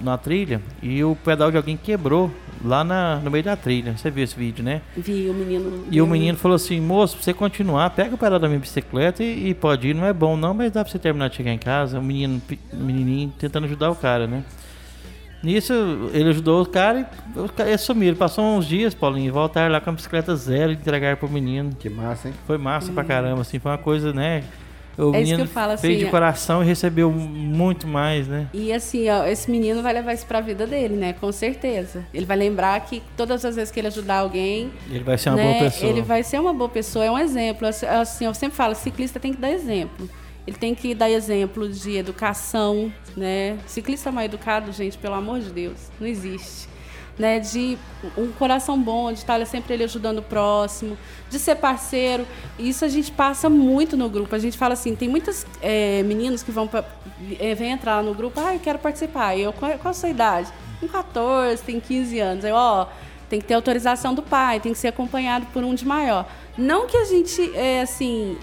[0.04, 2.30] na, trilha e o pedal de alguém quebrou
[2.66, 3.98] lá na, no meio da trilha.
[3.98, 4.82] Você viu esse vídeo, né?
[4.96, 5.86] Vi o menino.
[5.90, 9.24] E o menino falou assim, moço, pra você continuar, pega o pedal da minha bicicleta
[9.24, 11.52] e, e pode ir, não é bom não, mas dá pra você terminar de chegar
[11.52, 12.00] em casa.
[12.00, 12.42] O menino,
[12.74, 14.44] menininho tentando ajudar o cara, né?
[15.44, 15.74] Nisso,
[16.12, 18.18] ele ajudou o cara e eles sumiram.
[18.18, 21.70] Passou uns dias, Paulinho, e voltaram lá com a bicicleta zero e entregaram pro menino.
[21.78, 22.34] Que massa, hein?
[22.48, 24.44] Foi massa pra caramba, assim, foi uma coisa, né?
[24.98, 28.48] O É isso que eu falo, fez assim, de coração e recebeu muito mais, né?
[28.54, 31.14] E assim, ó, esse menino vai levar isso pra vida dele, né?
[31.14, 32.06] Com certeza.
[32.14, 35.36] Ele vai lembrar que todas as vezes que ele ajudar alguém, Ele vai ser uma
[35.38, 35.90] né, boa pessoa.
[35.92, 37.68] ele vai ser uma boa pessoa, é um exemplo.
[37.68, 40.10] Assim, Assim, eu sempre falo, ciclista tem que dar exemplo.
[40.48, 43.58] Ele tem que dar exemplo de educação, né?
[43.66, 46.68] Ciclista mal educado, gente, pelo amor de Deus, não existe.
[47.18, 47.78] Né, de
[48.18, 50.98] um coração bom, de estar sempre ele ajudando o próximo,
[51.30, 52.28] de ser parceiro.
[52.60, 54.36] Isso a gente passa muito no grupo.
[54.36, 56.84] A gente fala assim, tem muitos é, meninos que vão pra,
[57.40, 59.34] é, vem entrar no grupo, ah, eu quero participar.
[59.36, 60.52] E eu, qual, qual a sua idade?
[60.82, 62.44] Com 14, tem 15 anos.
[62.44, 62.88] Aí, ó,
[63.30, 66.26] tem que ter autorização do pai, tem que ser acompanhado por um de maior.
[66.58, 68.38] Não que a gente, é, assim,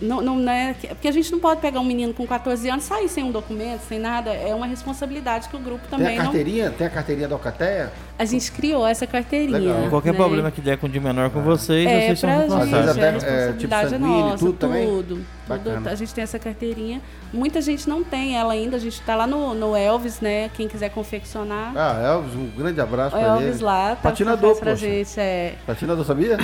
[0.00, 0.74] não, não, né?
[0.88, 3.30] Porque a gente não pode pegar um menino com 14 anos e sair sem um
[3.30, 4.32] documento, sem nada.
[4.32, 6.24] É uma responsabilidade que o grupo Tem também a não.
[6.24, 6.70] carteirinha?
[6.70, 7.92] Tem a carteirinha da Alcateia?
[8.18, 9.58] A gente criou essa carteirinha.
[9.58, 9.90] Legal.
[9.90, 10.18] Qualquer né?
[10.18, 12.90] problema que der com de menor com vocês, É, vocês são pra Às vezes responsáveis.
[12.96, 14.86] até, a é, responsabilidade tipo é sanguíneo, nossa, tudo também?
[14.86, 15.26] tudo.
[15.86, 17.00] A gente tem essa carteirinha.
[17.32, 18.76] Muita gente não tem ela ainda.
[18.76, 20.48] A gente está lá no, no Elvis, né?
[20.54, 21.72] Quem quiser confeccionar.
[21.76, 23.64] Ah, Elvis, um grande abraço o pra Elvis ele.
[23.64, 25.20] lá, tá, Patinador, faz pra gente.
[25.20, 25.54] É.
[25.66, 26.36] Patinador, sabia?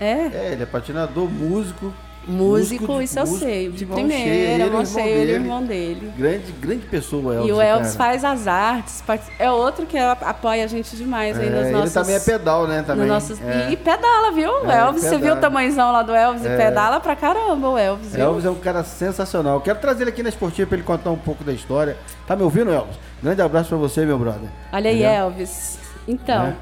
[0.00, 0.12] é?
[0.32, 1.92] É, ele é patinador, músico.
[2.26, 3.68] Músico, isso eu músico sei.
[3.70, 6.12] de mão primeira, ele mão irmão cheia, ele irmão dele.
[6.16, 7.48] Grande, grande pessoa o Elvis.
[7.48, 7.98] E o Elvis cara.
[8.10, 9.02] faz as artes,
[9.38, 11.92] é outro que apoia a gente demais aí É, nas ele nossas...
[11.94, 12.82] também é pedal, né?
[12.82, 13.06] Também.
[13.06, 13.70] nos nossos- É.
[13.72, 14.50] E pedala, viu?
[14.70, 15.36] É, Elvis, você viu pedala.
[15.36, 16.46] o tamanhozão lá do Elvis?
[16.46, 16.54] É.
[16.54, 18.24] E pedala pra caramba o Elvis, viu?
[18.24, 19.60] Elvis é um cara sensacional.
[19.60, 21.96] Quero trazer ele aqui na esportiva para ele contar um pouco da história.
[22.26, 22.96] Tá me ouvindo, Elvis?
[23.22, 24.48] Grande abraço para você, meu brother.
[24.72, 25.02] Olha aí?
[25.02, 25.78] Elvis.
[26.06, 26.54] Então,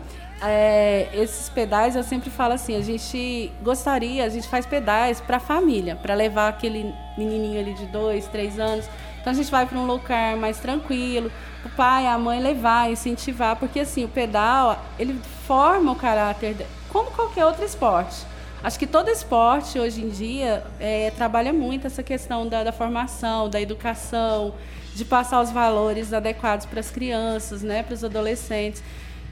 [0.42, 5.36] é, esses pedais eu sempre falo assim, a gente gostaria, a gente faz pedais para
[5.36, 8.86] a família, para levar aquele menininho ali de dois, três anos.
[9.20, 11.30] Então a gente vai para um lugar mais tranquilo,
[11.64, 17.10] o pai, a mãe levar, incentivar, porque assim, o pedal, ele forma o caráter, como
[17.10, 18.24] qualquer outro esporte.
[18.62, 23.48] Acho que todo esporte hoje em dia é, trabalha muito essa questão da, da formação,
[23.48, 24.54] da educação,
[24.94, 28.82] de passar os valores adequados para as crianças, né, para os adolescentes.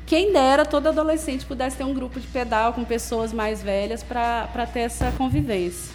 [0.08, 4.66] Quem dera todo adolescente pudesse ter um grupo de pedal com pessoas mais velhas para
[4.72, 5.94] ter essa convivência.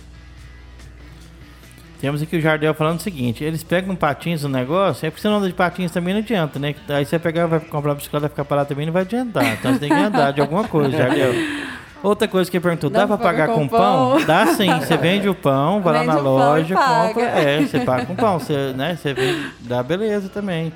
[1.99, 5.28] Temos aqui o Jardel falando o seguinte: eles pegam patins no negócio, é porque você
[5.28, 6.76] não anda de patins também não adianta, né?
[6.89, 9.45] Aí você pegar, vai comprar uma bicicleta, vai ficar parado também não vai adiantar.
[9.53, 11.34] Então você tem que andar de alguma coisa, Jardel.
[12.03, 14.18] Outra coisa que ele perguntou, dá Dá pra pagar com com pão?
[14.18, 14.26] pão?
[14.26, 17.24] Dá sim, você vende o pão, vai lá Vende na pão e loja, compra.
[17.24, 18.97] É, você paga com pão, você, né?
[18.97, 20.74] Você vende, dá beleza também.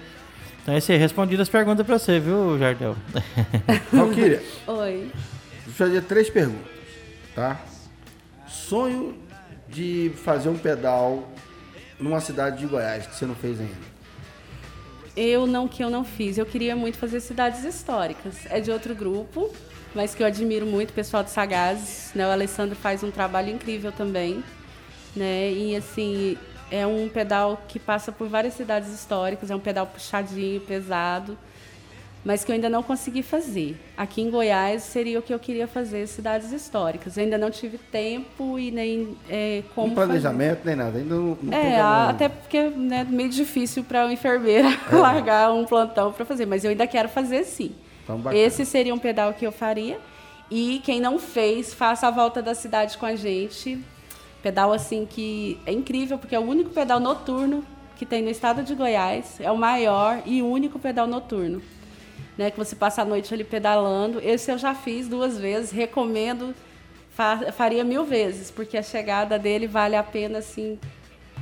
[0.68, 2.94] Então esse aí respondido as perguntas pra você, viu, Jardel?
[3.90, 5.10] Valquíria, Oi.
[5.64, 6.70] deixa eu fazer três perguntas,
[7.34, 7.62] tá?
[8.50, 9.18] Sonho
[9.70, 11.32] de fazer um pedal
[11.98, 13.78] numa cidade de Goiás que você não fez ainda.
[15.16, 16.38] Eu não que eu não fiz.
[16.38, 18.36] Eu queria muito fazer cidades históricas.
[18.50, 19.50] É de outro grupo,
[19.96, 22.12] mas que eu admiro muito, o pessoal de Sagazes.
[22.14, 22.28] Né?
[22.28, 24.44] O Alessandro faz um trabalho incrível também.
[25.16, 25.50] Né?
[25.50, 26.38] E assim,
[26.72, 31.38] é um pedal que passa por várias cidades históricas, é um pedal puxadinho, pesado,
[32.26, 33.78] mas que eu ainda não consegui fazer.
[33.96, 37.16] Aqui em Goiás seria o que eu queria fazer, cidades históricas.
[37.16, 40.08] Eu ainda não tive tempo e nem é, como um fazer.
[40.08, 40.98] planejamento, nem nada.
[40.98, 44.96] Ainda não, não É, a- até porque é né, meio difícil para uma enfermeira É.
[44.96, 47.72] largar um plantão para fazer, mas eu ainda quero fazer sim.
[48.04, 48.22] Então.
[48.34, 49.98] Esse seria um pedal que eu faria.
[50.52, 53.78] E quem não fez, faça a volta da cidade com a gente.
[54.42, 57.64] Pedal assim que é incrível, porque é o único pedal noturno
[57.98, 59.40] que tem no estado de Goiás.
[59.40, 61.62] É o maior e único pedal noturno.
[62.38, 64.20] Né, que você passa a noite ali pedalando.
[64.22, 66.54] Esse eu já fiz duas vezes, recomendo,
[67.10, 70.78] fa- faria mil vezes, porque a chegada dele vale a pena assim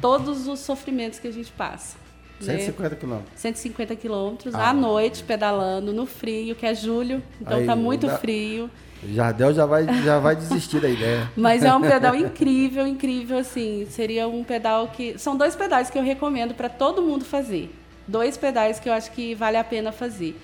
[0.01, 1.97] todos os sofrimentos que a gente passa.
[2.41, 2.57] Né?
[2.57, 3.31] 150 quilômetros.
[3.39, 4.69] 150 quilômetros Ah.
[4.69, 8.69] à noite pedalando no frio, que é julho, então Aí, tá muito dá- frio.
[9.07, 11.29] Jardel já vai, já vai desistir da ideia.
[11.37, 13.85] Mas é um pedal incrível, incrível assim.
[13.89, 17.69] Seria um pedal que são dois pedais que eu recomendo para todo mundo fazer.
[18.07, 20.39] Dois pedais que eu acho que vale a pena fazer.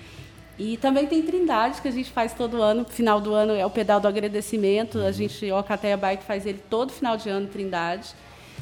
[0.58, 2.84] E também tem Trindade que a gente faz todo ano.
[2.88, 4.98] Final do ano é o pedal do agradecimento.
[4.98, 8.10] A gente, o Alcateia Bike faz ele todo final de ano, Trindade.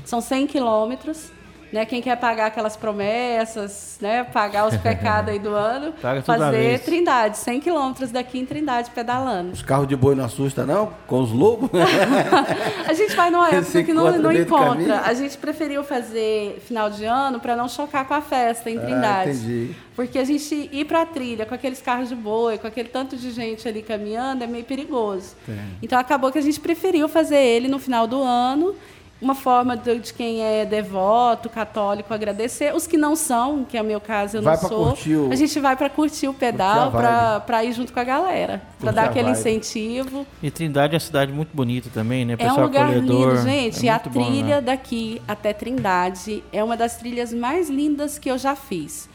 [0.05, 1.31] São 100 quilômetros.
[1.73, 1.85] Né?
[1.87, 4.25] Quem quer pagar aquelas promessas, né?
[4.25, 5.93] pagar os pecados aí do ano,
[6.25, 6.81] fazer.
[6.81, 9.53] Trindade, 100 quilômetros daqui em Trindade, pedalando.
[9.53, 10.93] Os carros de boi não assustam, não?
[11.07, 11.71] Com os lobos?
[12.87, 15.01] A gente vai numa época Você que não, encontra não encontra.
[15.03, 18.81] A gente preferiu fazer final de ano para não chocar com a festa em Ah,
[18.81, 19.31] Trindade.
[19.31, 19.77] entendi.
[19.95, 23.17] Porque a gente ir para a trilha com aqueles carros de boi, com aquele tanto
[23.17, 25.37] de gente ali caminhando, é meio perigoso.
[25.83, 28.75] Então acabou que a gente preferiu fazer ele no final do ano.
[29.21, 32.75] Uma forma de, de quem é devoto, católico, agradecer.
[32.75, 34.95] Os que não são, que é o meu caso, eu Vai não sou.
[34.95, 38.63] o- A gente vai para curtir o pedal, para ir junto com a galera.
[38.81, 39.39] Para dar aquele vibe.
[39.39, 40.27] incentivo.
[40.43, 42.33] E Trindade é uma cidade muito bonita também, né?
[42.33, 43.35] É Pessoal um lugar acolhedor.
[43.35, 43.87] lindo, gente.
[43.87, 44.61] É a muito bom, trilha né?
[44.63, 49.07] daqui até Trindade é uma das trilhas mais lindas que eu já fiz.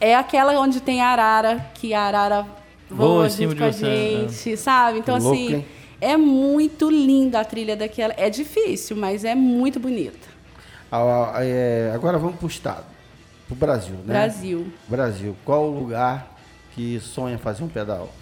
[0.00, 2.46] É aquela onde tem a arara, que a arara
[2.90, 4.98] Voa voa junto com de a você, gente, sabe?
[5.00, 5.66] Então, Que assim, hein?
[6.00, 8.14] É muito linda a trilha daquela.
[8.16, 10.28] É difícil, mas é muito bonita.
[10.90, 12.84] Ah, ah, é, agora vamos pro estado,
[13.46, 14.14] pro Brasil, né?
[14.14, 14.66] Brasil.
[14.88, 15.36] Brasil.
[15.44, 16.34] Qual o lugar
[16.74, 18.12] que sonha fazer um pedal?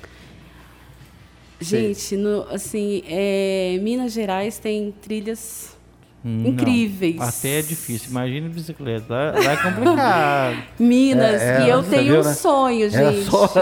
[1.61, 5.74] Gente, no- assim, é, Minas Gerais tem trilhas
[6.24, 6.51] Hum, não.
[6.51, 7.20] incríveis.
[7.20, 8.11] Até é difícil.
[8.11, 9.07] Imagina bicicleta.
[9.14, 10.57] Lá, lá é complicado.
[10.79, 11.41] Minas.
[11.41, 12.35] É, é, e eu você tenho viu, um né?
[12.35, 13.24] sonho, gente.
[13.31, 13.53] só-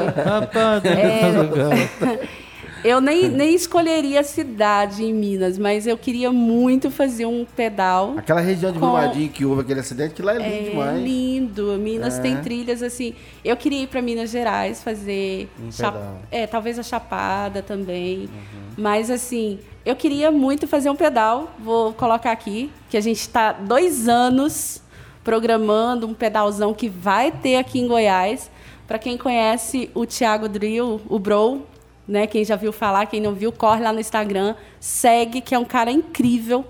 [0.84, 2.18] é...
[2.84, 8.12] Eu nem, nem escolheria a cidade em Minas, mas eu queria muito fazer um pedal.
[8.18, 11.02] Aquela região de Com- Brumadinho que houve aquele acidente, que lá é lindo É demais.
[11.02, 11.78] lindo.
[11.78, 12.20] Minas É.
[12.20, 13.14] tem trilhas assim.
[13.42, 15.48] Eu queria ir para Minas Gerais fazer.
[15.58, 15.96] Um Chap-.
[15.96, 16.16] Uhum.
[16.30, 18.28] É, talvez a Chapada também.
[18.76, 21.54] Mas assim, eu queria muito fazer um pedal.
[21.58, 24.82] Vou colocar aqui, que a gente está dois anos
[25.24, 28.50] programando um pedalzão que vai ter aqui em Goiás.
[28.86, 31.62] Para quem conhece o Thiago Drill, o Bro,
[32.06, 32.26] né?
[32.26, 35.64] Quem já viu falar, quem não viu, corre lá no Instagram, segue, que é um
[35.64, 36.64] cara incrível.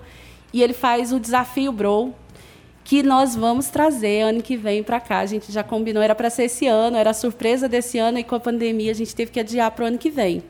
[0.53, 2.13] e ele faz o desafio Bro,
[2.85, 5.19] que nós vamos trazer ano que vem para cá.
[5.19, 8.23] A gente já combinou, era para ser esse ano, era a surpresa desse ano, e
[8.23, 10.41] com a pandemia a gente teve que adiar para o ano que vem.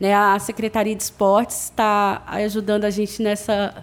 [0.00, 3.82] Né, a Secretaria de Esportes está ajudando a gente nessa,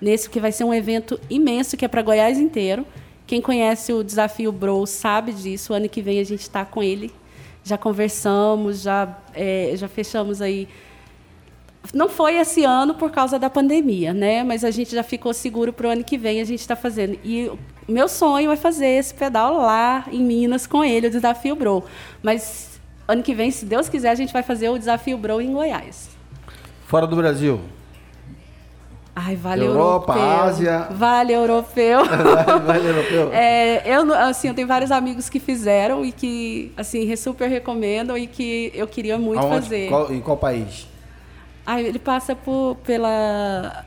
[0.00, 2.86] nesse que vai ser um evento imenso, que é para Goiás inteiro.
[3.26, 5.72] Quem conhece o Desafio Bro sabe disso.
[5.72, 7.12] O ano que vem a gente está com ele.
[7.64, 10.68] Já conversamos, já, é, já fechamos aí
[11.92, 14.44] não foi esse ano por causa da pandemia, né?
[14.44, 17.18] Mas a gente já ficou seguro para o ano que vem a gente está fazendo.
[17.24, 17.50] E
[17.88, 21.84] meu sonho é fazer esse pedal lá em Minas com ele, o Desafio Bro.
[22.22, 25.52] Mas ano que vem, se Deus quiser, a gente vai fazer o Desafio Bro em
[25.52, 26.10] Goiás.
[26.86, 27.60] Fora do Brasil.
[29.14, 30.40] Ai, vale Europa, europeu.
[30.40, 30.88] Ásia.
[30.90, 32.00] Vale europeu.
[32.66, 33.30] vale europeu.
[33.32, 38.26] É, eu, assim, eu tenho vários amigos que fizeram e que, assim, super recomendam e
[38.26, 39.62] que eu queria muito Aonde?
[39.66, 39.88] fazer.
[39.88, 40.88] Qual- em qual país?
[41.66, 43.84] Ai, ele passa por, pela...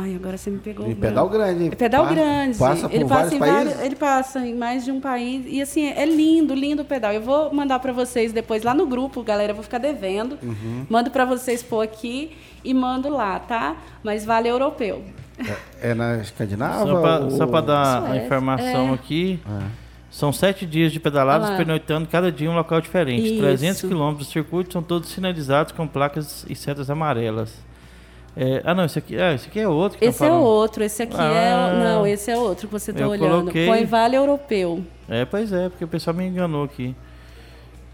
[0.00, 0.86] Ai, agora você me pegou.
[0.88, 1.64] Em pedal grande.
[1.64, 1.70] hein?
[1.72, 2.56] É pedal Pa- grande.
[2.58, 3.56] Passa por ele vários passa em países?
[3.64, 5.44] vários- ele passa em mais de um país.
[5.48, 7.12] E assim, é lindo, lindo o pedal.
[7.12, 9.50] Eu vou mandar para vocês depois lá no grupo, galera.
[9.50, 10.38] Eu vou ficar devendo.
[10.42, 10.86] Uhum.
[10.88, 12.30] Mando para vocês pôr aqui
[12.62, 13.76] e mando lá, tá?
[14.02, 15.02] Mas vale europeu.
[15.80, 16.78] É na Escandinávia?
[17.30, 18.94] Só para ou- dar a Suécia, informação é.
[18.94, 19.40] aqui,
[20.10, 21.56] são sete dias de pedaladas, lá.
[21.56, 23.24] pernoitando cada dia em um local diferente.
[23.34, 23.38] Isso.
[23.40, 27.54] 300 quilômetros do circuito são todos sinalizados com placas e setas amarelas.
[28.36, 30.84] É, ah, não, esse aqui, ah, esse aqui é outro que Esse tá é outro,
[30.84, 31.52] esse aqui é.
[31.52, 31.72] Ah.
[31.74, 33.28] o- Não, esse é outro que você está Eu olhando.
[33.40, 34.84] coloquei- Põe vale europeu.
[35.08, 36.94] É, pois é, porque o pessoal me enganou aqui.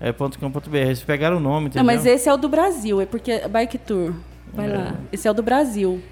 [0.00, 1.82] É .com.br, eles pegaram o nome, entendeu?
[1.82, 4.12] Não, mas esse é o do Brasil, é porque é Bike Tour.
[4.52, 4.94] Vai lá.
[5.10, 6.02] Esse é o do Brasil.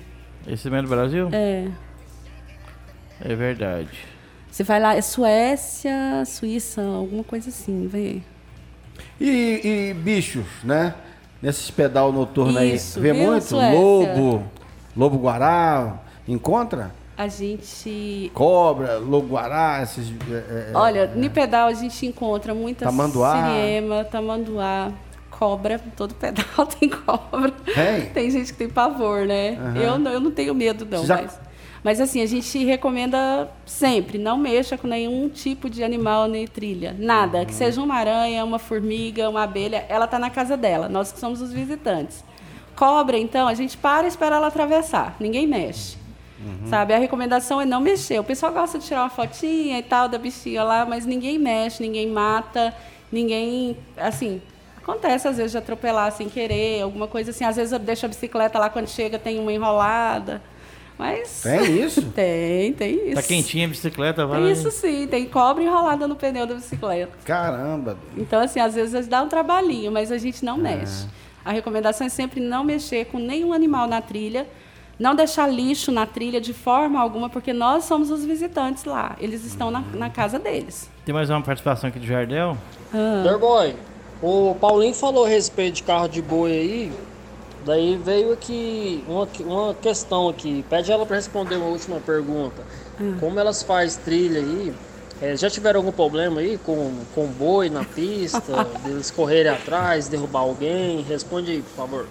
[0.47, 1.29] Esse também é do Brasil?
[1.33, 1.69] É.
[3.21, 3.89] É verdade.
[4.51, 8.21] Você vai lá, é Suécia, Suíça, alguma coisa assim, vê.
[9.21, 9.61] E,
[9.91, 10.95] e bichos, né?
[11.43, 12.77] Nesses pedal noturno aí.
[12.97, 13.45] Vê viu, muito?
[13.45, 13.79] Suécia?
[13.79, 14.45] Lobo,
[14.97, 15.97] lobo guará,
[16.29, 16.93] encontra?
[17.17, 18.31] A gente.
[18.33, 20.09] Cobra, lobo guará, esses.
[20.31, 23.35] é, é, Olha, no pedal a gente encontra muita Tamanduá.
[23.55, 24.93] siriema, tamanduá,
[25.31, 25.81] cobra.
[25.97, 27.51] Todo pedal tem cobra.
[27.75, 28.07] Tem?
[28.11, 29.57] Tem gente que tem pavor, né?
[29.61, 29.77] Aham.
[29.77, 31.01] Eu, não, eu não tenho medo, não.
[31.01, 31.39] Você já- Mas,
[31.85, 36.95] mas assim, a gente recomenda sempre, não mexa com nenhum tipo de animal nem trilha.
[36.97, 37.39] Nada.
[37.39, 37.47] Uhum.
[37.47, 40.89] Que seja uma aranha, uma formiga, uma abelha, ela está na casa dela.
[40.89, 42.25] Nós que somos os visitantes.
[42.77, 45.17] Cobra, então, a gente para e espera ela atravessar.
[45.19, 45.97] Ninguém mexe.
[46.39, 46.69] Uhum.
[46.69, 46.95] Sabe?
[46.95, 48.19] A recomendação é não mexer.
[48.19, 51.83] O pessoal gosta de tirar uma fotinha e tal da bichinha lá, mas ninguém mexe,
[51.83, 52.75] ninguém mata,
[53.11, 53.77] ninguém.
[53.97, 54.41] Assim,
[54.77, 57.45] acontece às vezes de atropelar sem querer, alguma coisa assim.
[57.45, 60.41] Às vezes eu deixo a bicicleta lá quando chega, tem uma enrolada.
[61.03, 61.43] Mas.
[61.43, 62.03] Tem isso?
[62.15, 63.15] Tem, tem isso.
[63.17, 64.53] Tá quentinha a bicicleta, vai.
[64.53, 67.13] Isso sim, tem cobra enrolada no pneu da bicicleta.
[67.25, 67.97] Caramba.
[68.17, 71.07] Então, assim, às vezes dá um trabalhinho, mas a gente não mexe.
[71.45, 74.47] A recomendação é sempre não mexer com nenhum animal na trilha,
[74.97, 79.17] não deixar lixo na trilha de forma alguma, porque nós somos os visitantes lá.
[79.19, 80.89] Eles estão na, na casa deles.
[81.05, 82.57] Tem mais uma participação aqui do Jardel.
[83.25, 83.75] Derboy,
[84.23, 86.93] o Paulinho falou a respeito de carro de boi aí.
[87.65, 90.65] Daí veio aqui uma, uma questão aqui.
[90.69, 92.63] Pede ela para responder uma última pergunta.
[93.21, 94.73] Como elas fazem trilha aí?
[95.21, 98.65] eh, já tiveram algum problema aí com, com boi na pista?
[98.85, 101.03] deles correrem atrás, derrubar alguém?
[101.03, 102.07] Responde aí, por favor.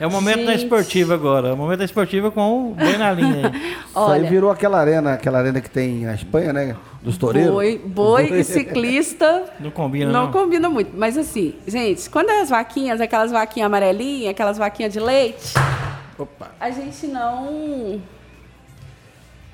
[0.00, 0.64] É o momento da Gente.
[0.64, 1.48] esportiva agora.
[1.48, 3.60] É o momento da esportiva com o boi na linha aí.
[3.86, 6.76] Isso Olha, aí virou aquela arena, aquela arena que tem na Espanha, né?
[7.02, 7.52] Dos toureiros.
[7.52, 10.32] boi, boi e ciclista Não combina, não não.
[10.32, 10.92] combina muito.
[10.96, 15.54] Mas assim, gente, quando as vaquinhas, aquelas vaquinhas amarelinhas, aquelas vaquinhas de leite,
[16.18, 16.50] Opa.
[16.60, 18.00] a gente não.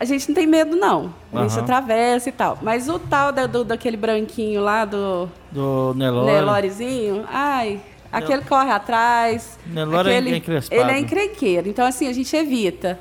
[0.01, 1.13] A gente não tem medo, não.
[1.33, 1.63] A gente Aham.
[1.63, 2.57] atravessa e tal.
[2.63, 6.27] Mas o tal da- do, daquele branquinho lá, do Do Nelore.
[6.33, 7.81] Nelorezinho, ai,
[8.11, 9.59] aquele corre atrás.
[9.67, 10.81] Nelore é aquele, encrespado.
[10.81, 11.69] Ele é encrenqueiro.
[11.69, 12.99] Então, assim, a gente evita.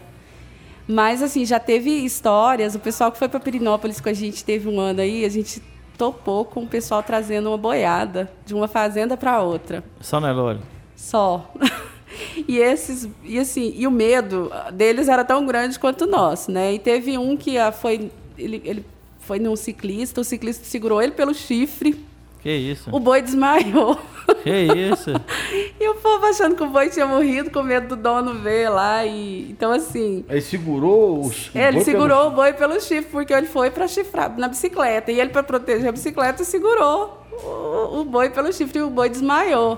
[0.88, 2.76] Mas, assim, já teve histórias.
[2.76, 5.62] O pessoal que foi para Pirinópolis com a gente teve um ano aí, a gente
[5.98, 9.84] topou com o pessoal trazendo uma boiada de uma fazenda para outra.
[10.00, 10.60] Só Nelore.
[10.96, 11.52] Só.
[12.48, 16.74] e esses e assim, e o medo deles era tão grande quanto o nosso, né?
[16.74, 18.86] E teve um que ah, foi ele, ele
[19.20, 22.06] foi num ciclista, o ciclista segurou ele pelo chifre,
[22.42, 22.90] Que isso?
[22.94, 23.98] o boi desmaiou.
[24.44, 24.52] Que
[24.92, 25.12] isso?
[25.80, 29.06] e o povo achando que o boi tinha morrido, com medo do dono ver lá
[29.06, 32.80] e então assim, Ele segurou o ch- o ele boi segurou pelo- o boi pelo
[32.80, 37.24] chifre porque ele foi para chifrar na bicicleta e ele para proteger a bicicleta segurou
[37.32, 39.78] o, o boi pelo chifre e o boi desmaiou.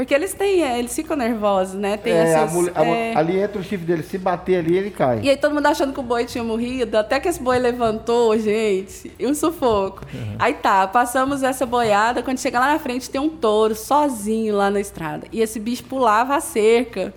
[0.00, 1.98] Porque eles têm, é, eles ficam nervosos, né?
[1.98, 4.02] Tem É, essas, é, Ali entra o chifre dele.
[4.02, 5.20] Se bater ali, ele cai.
[5.22, 8.34] E aí todo mundo achando que o boi tinha morrido, até que esse boi levantou,
[8.38, 10.02] gente, e um sufoco.
[10.38, 14.70] Aí tá, passamos essa boiada, quando chega lá na frente tem um touro sozinho lá
[14.70, 15.26] na estrada.
[15.30, 17.12] E esse bicho pulava a cerca.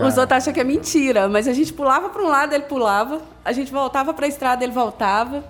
[0.00, 3.20] Os outros acham que é mentira, mas a gente pulava para um lado, ele pulava,
[3.44, 5.44] a gente voltava para a estrada, ele voltava.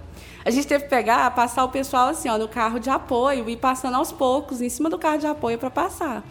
[0.44, 3.56] A gente teve que pegar, passar o pessoal assim, ó, no carro de apoio e
[3.56, 6.24] passando aos poucos em cima do carro de apoio para passar.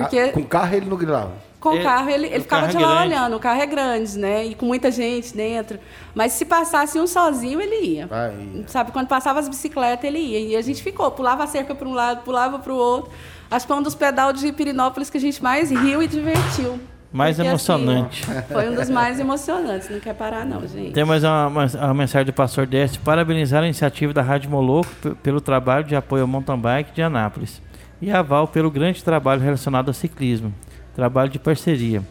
[0.00, 1.32] Porque Ah, com carro ele não grilava.
[1.60, 3.14] com o Ele- carro ele, ele ficava carro de é lá grande.
[3.14, 4.44] olhando, o carro é grande, né?
[4.46, 5.78] E com muita gente dentro.
[6.14, 8.08] Mas se passasse um sozinho, ele ia.
[8.10, 8.64] Aí.
[8.68, 10.40] Sabe, quando passava as bicicletas, ele ia.
[10.40, 13.10] E a gente ficou, pulava a cerca para um lado, pulava para o outro.
[13.50, 16.78] Acho que foi um dos pedal de Pirinópolis que a gente mais riu e divertiu.
[17.12, 18.22] Mais Porque, emocionante.
[18.30, 19.88] assim, foi um dos mais emocionantes.
[19.88, 20.90] Não quer parar, não, gente.
[20.92, 23.00] Tem mais uma, uma, uma mensagem do pastor Décio.
[23.02, 24.88] Parabenizar a iniciativa da Rádio Moloco
[25.22, 27.62] pelo trabalho de apoio ao mountain bike de Anápolis.
[28.00, 30.52] E a Val pelo grande trabalho relacionado ao ciclismo.
[30.94, 32.02] Trabalho de parceria.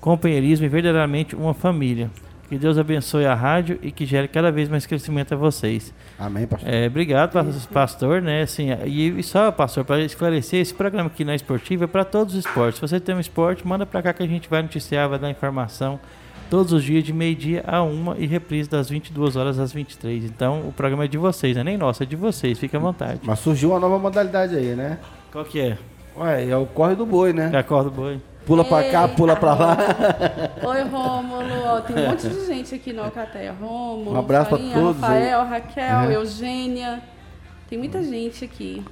[0.00, 2.10] Companheirismo e verdadeiramente uma família.
[2.48, 5.94] Que Deus abençoe a rádio e que gere cada vez mais crescimento a vocês.
[6.18, 6.68] Amém, pastor.
[6.72, 8.42] É, obrigado, pas- pastor, né?
[8.42, 12.34] Assim, e, e só, pastor, para esclarecer, esse programa aqui na Esportiva é para todos
[12.34, 12.76] os esportes.
[12.76, 15.30] Se você tem um esporte, manda para cá que a gente vai noticiar, vai dar
[15.30, 15.98] informação
[16.50, 20.24] todos os dias de meio-dia a uma e reprise das 22 horas às 23.
[20.24, 22.58] Então, o programa é de vocês, não é nem nosso, é de vocês.
[22.58, 23.20] Fique à vontade.
[23.24, 24.98] Mas surgiu uma nova modalidade aí, né?
[25.34, 25.76] Qual que é?
[26.16, 27.50] Ué, é o corre do boi, né?
[27.58, 28.20] Acorda o boi.
[28.46, 29.76] Pula pra cá, pula pra lá.
[30.62, 31.64] Oi, Rômulo.
[31.66, 33.52] Ó, tem um monte de gente aqui no Alcateia.
[33.60, 35.28] Rômulo, Um abraço pra Farinha, todos aí.
[35.30, 36.10] Rafael, Raquel, Uhum.
[36.12, 37.02] Eugênia.
[37.68, 38.84] Tem muita gente aqui.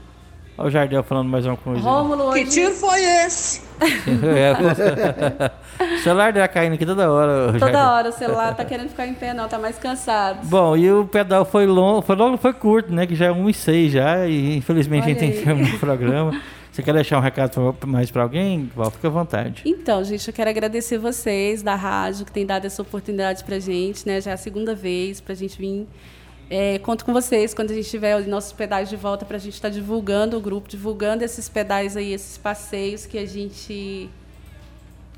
[0.59, 1.80] Olha o Jardel falando mais uma coisa.
[1.80, 2.51] Rômulo Que hoje...
[2.51, 3.62] tiro foi esse?
[5.80, 7.58] O celular dela caindo aqui toda hora.
[7.58, 10.46] Toda hora o celular tá querendo ficar em pé, não, tá mais cansado.
[10.46, 13.06] Bom, e o pedal foi longo, foi longo, foi curto, né?
[13.06, 15.36] Que já é 1 e 6 já, e infelizmente Olha a gente tem aí.
[15.38, 16.40] que terminar o programa.
[16.70, 18.70] Você quer deixar um recado mais pra alguém?
[18.74, 19.62] Val, fica à vontade.
[19.66, 24.06] Então, gente, eu quero agradecer vocês da rádio que tem dado essa oportunidade pra gente,
[24.06, 24.20] né?
[24.22, 25.86] Já é a segunda vez pra gente vir.
[26.48, 29.54] É, conto com vocês quando a gente tiver os nossos pedais de volta pra gente
[29.54, 34.08] estar divulgando o grupo, divulgando esses pedais aí, esses passeios que a gente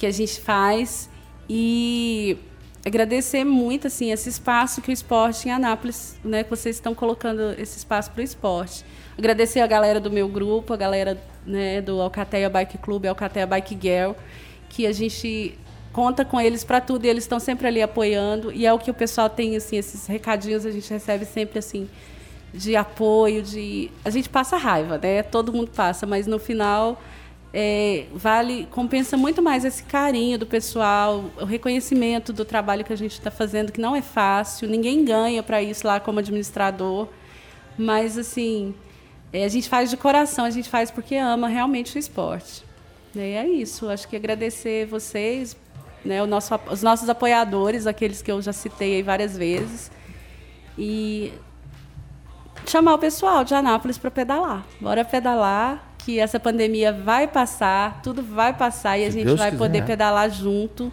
[0.05, 1.09] que a gente faz
[1.49, 2.37] e
[2.85, 7.59] agradecer muito assim esse espaço que o esporte em Anápolis, né, que vocês estão colocando
[7.59, 8.85] esse espaço para o esporte.
[9.17, 13.79] Agradecer a galera do meu grupo, a galera né, do Alcateia Bike Club, Alcateia Bike
[13.81, 14.13] Girl,
[14.69, 15.59] que a gente
[15.91, 18.91] conta com eles para tudo e eles estão sempre ali apoiando e é o que
[18.91, 21.89] o pessoal tem assim esses recadinhos a gente recebe sempre assim
[22.53, 25.23] de apoio, de a gente passa raiva, né?
[25.23, 27.01] Todo mundo passa, mas no final
[27.57, 32.97] é, vale, compensa muito mais esse carinho do pessoal, o reconhecimento do trabalho que a
[32.97, 37.07] gente está fazendo, que não é fácil, ninguém ganha para isso lá como administrador,
[37.79, 38.75] mas assim
[39.33, 42.65] é, a gente faz de coração, a gente faz porque ama realmente o esporte.
[43.15, 45.57] E é isso, acho que agradecer vocês,
[46.05, 49.93] né, nosso, os nossos apoiadores, aqueles que eu já citei várias vezes,
[50.77, 51.33] e
[52.67, 54.67] chamar o pessoal de Anápolis para pedalar.
[54.81, 59.39] Bora pedalar, que essa pandemia vai passar, tudo vai passar e a Se gente Deus
[59.39, 59.59] vai quiser.
[59.59, 60.93] poder pedalar junto.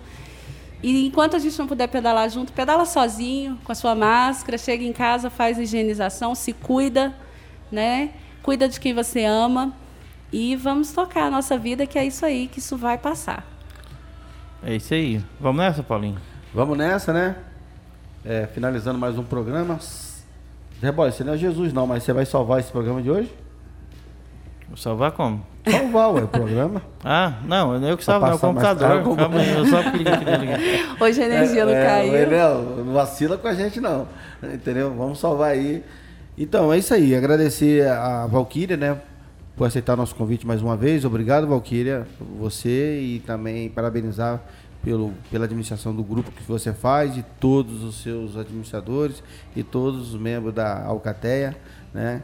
[0.82, 4.84] E enquanto a gente não puder pedalar junto, pedala sozinho, com a sua máscara, chega
[4.84, 7.14] em casa, faz higienização, se cuida,
[7.72, 8.12] né?
[8.41, 9.74] Cuida de quem você ama
[10.32, 13.45] e vamos tocar a nossa vida, que é isso aí, que isso vai passar.
[14.64, 15.22] É isso aí.
[15.39, 16.18] Vamos nessa, Paulinho?
[16.53, 17.36] Vamos nessa, né?
[18.24, 19.78] É, finalizando mais um programa.
[20.80, 23.41] Zé Boy, você não é Jesus não, mas você vai salvar esse programa de hoje?
[24.76, 25.45] Salvar como?
[25.69, 26.82] Salvar, ué, o programa.
[27.03, 29.03] Ah, não, eu que salvo, não, o computador.
[29.03, 30.47] Calma aí, eu só clico aqui dentro.
[31.03, 32.15] Hoje a energia não é, caiu.
[32.15, 34.07] É, não, não vacila com a gente não.
[34.43, 34.93] Entendeu?
[34.93, 35.84] Vamos salvar aí.
[36.38, 37.15] Então, é isso aí.
[37.15, 39.01] Agradecer a Valquíria, né?
[39.55, 41.03] Por aceitar nosso convite mais uma vez.
[41.05, 42.05] Obrigado, Valquíria,
[42.39, 44.39] você e também parabenizar
[44.84, 49.24] pelo, pela administração do grupo que você faz, e todos os seus administradores
[49.55, 51.55] e todos os membros da Alcateia,
[51.93, 52.24] né?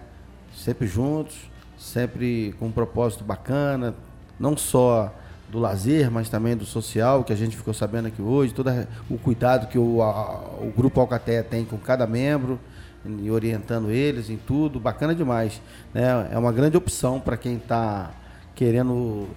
[0.55, 1.35] Sempre juntos,
[1.78, 3.93] sempre com um propósito bacana,
[4.39, 5.13] não só
[5.49, 8.69] do lazer, mas também do social, que a gente ficou sabendo aqui hoje, todo
[9.09, 12.59] o cuidado que o, a- o Grupo Alcateia tem com cada membro,
[13.05, 15.61] e orientando eles em tudo, bacana demais.
[15.93, 16.28] Né?
[16.32, 18.11] É uma grande opção para quem está
[18.53, 19.28] querendo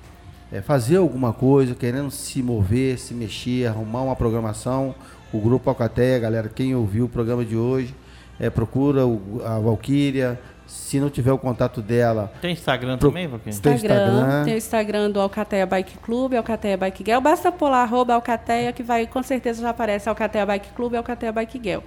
[0.51, 4.93] é, fazer alguma coisa, querendo se mover, se mexer, arrumar uma programação.
[5.33, 7.95] O Grupo Alcateia, galera, quem ouviu o programa de hoje,
[8.41, 10.39] é, procura o- a Valquíria.
[10.67, 13.59] Se não tiver o contato dela, Tem Instagram Pro- também, Valquinho?
[13.61, 17.21] Tem Instagram, tem o Instagram do Alcateia Bike Clube, Alcateia Bike Girl.
[17.21, 21.33] Basta lá, arroba Alcateia, que vai, com certeza já aparece Alcateia Bike Clube e Alcateia
[21.33, 21.81] Bike Girl.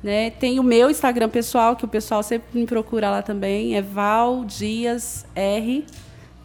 [0.00, 0.30] Né?
[0.30, 4.44] Tem o meu Instagram pessoal, que o pessoal sempre me procura lá também, é Val
[4.44, 5.84] Dias R,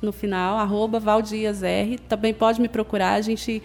[0.02, 2.00] no final, arroba Val Dias R.
[2.00, 3.62] Também pode me procurar, a gente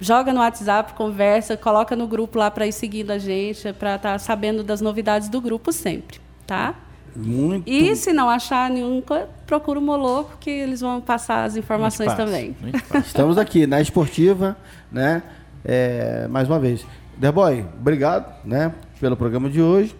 [0.00, 4.18] joga no WhatsApp, conversa, coloca no grupo lá para ir seguindo a gente, para estar
[4.20, 6.74] sabendo das novidades do grupo sempre, tá?
[7.14, 7.68] Muito.
[7.68, 9.02] E se não achar nenhum,
[9.46, 12.56] procura o Moloco, que eles vão passar as informações Muito fácil, também.
[13.00, 14.56] Estamos aqui na esportiva,
[14.92, 15.22] né?
[15.64, 16.86] É, mais uma vez.
[17.16, 18.72] Derboy, obrigado, né?
[19.00, 19.96] Pelo programa de hoje.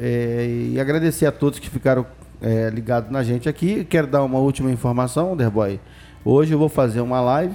[0.00, 2.06] É, e agradecer a todos que ficaram
[2.40, 3.84] é, ligados na gente aqui.
[3.84, 5.78] Quero dar uma última informação, Derboy.
[6.24, 7.54] Hoje eu vou fazer uma live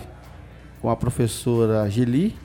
[0.83, 2.35] com a professora Gili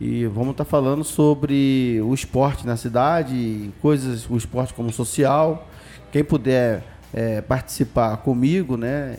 [0.00, 5.68] e vamos estar falando sobre o esporte na cidade, coisas, o esporte como social.
[6.10, 6.82] Quem puder
[7.14, 9.16] é, participar comigo, né?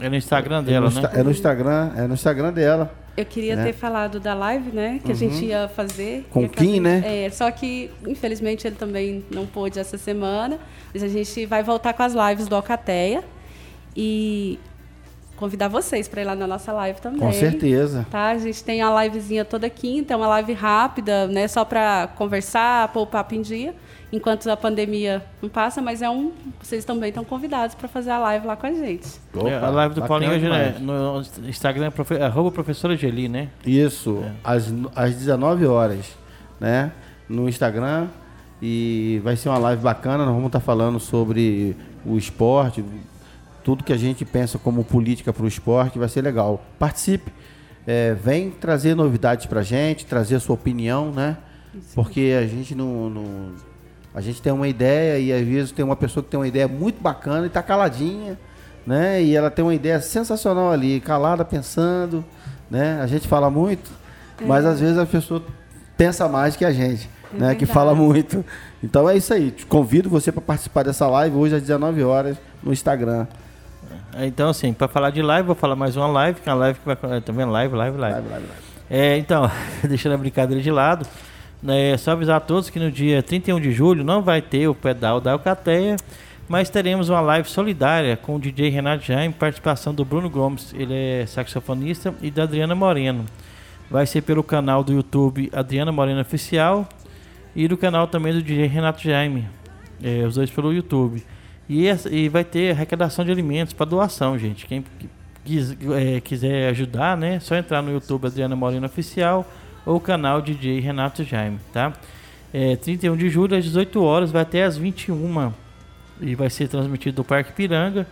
[0.00, 1.00] É no Instagram é dela, no, né?
[1.02, 2.94] Insta- É no Instagram, é no Instagram dela.
[3.16, 3.66] Eu queria Né?
[3.66, 5.00] ter falado da live, né?
[5.04, 6.26] Que a gente ia fazer.
[6.30, 7.24] Com o Kim, acabei- né?
[7.26, 10.58] É, só que, infelizmente, ele também não pôde essa semana.
[10.92, 13.22] Mas a gente vai voltar com as lives do Alcateia.
[13.96, 14.58] E
[15.40, 17.18] convidar vocês para ir lá na nossa live também.
[17.18, 18.06] Com certeza.
[18.10, 18.28] Tá?
[18.28, 21.48] A gente tem a livezinha toda quinta, é uma live rápida, né?
[21.48, 23.74] Só para conversar, pôr o papo em dia,
[24.12, 26.32] enquanto a pandemia não passa, mas é um.
[26.62, 29.08] Vocês também estão convidados para fazer a live lá com a gente.
[29.46, 31.32] É, a live do Paulinho hoje né, demais.
[31.38, 33.48] no Instagram é profe, arroba professora Geli, né?
[33.64, 36.04] Isso, às, às 19 horas,
[36.60, 36.92] né?
[37.26, 38.08] No Instagram.
[38.62, 40.18] E vai ser uma live bacana.
[40.18, 41.74] Nós vamos estar falando sobre
[42.04, 42.84] o esporte,
[43.64, 45.98] tudo que a gente pensa como política para o esporte.
[45.98, 46.64] Vai ser legal.
[46.78, 47.32] Participe.
[47.86, 51.36] É, vem trazer novidades pra gente, trazer a sua opinião, né?
[51.94, 53.52] Porque a gente não, não-
[54.14, 56.66] A gente tem uma ideia e às vezes tem uma pessoa que tem uma ideia
[56.66, 58.36] muito bacana e tá caladinha,
[58.86, 59.22] né?
[59.22, 62.24] E ela tem uma ideia sensacional ali, calada, pensando,
[62.70, 63.00] né?
[63.00, 63.88] A gente fala muito,
[64.44, 65.42] mas às vezes a pessoa
[65.96, 67.54] pensa mais que a gente, É né?
[67.54, 68.44] Que fala muito.
[68.82, 69.52] Então é isso aí.
[69.52, 73.26] Te Convido você para participar dessa live hoje às 19 horas no Instagram.
[74.18, 76.78] Então, assim, para falar de live, vou falar mais uma live, que é uma live
[76.78, 76.96] que vai.
[77.20, 77.50] Tá vendo?
[77.50, 78.14] Live, live, live.
[78.14, 78.70] Live, live, live.
[78.90, 79.48] É, então,
[79.88, 81.06] deixando a brincadeira de lado,
[81.62, 84.66] né, é só avisar a todos que no dia 31 de julho não vai ter
[84.66, 85.96] o pedal da Alcateia,
[86.48, 90.92] mas teremos uma live solidária com o DJ Renato Jaime, participação do Bruno Gomes, ele
[90.92, 93.24] é saxofonista, e da Adriana Moreno.
[93.88, 96.88] Vai ser pelo canal do YouTube Adriana Moreno Oficial
[97.54, 99.48] e do canal também do DJ Renato Jaime,
[100.02, 101.24] é, os dois pelo YouTube.
[101.72, 104.66] E, e vai ter arrecadação de alimentos para doação, gente.
[104.66, 104.84] Quem
[105.44, 107.38] quis- é, quiser ajudar, né?
[107.38, 109.48] Só entrar no YouTube Adriana Moreno Oficial
[109.86, 111.92] ou o canal DJ Renato Jaime, tá?
[112.52, 115.52] É, 31 de julho às 18 horas, vai até às 21
[116.20, 118.04] e vai ser transmitido do Parque Piranga.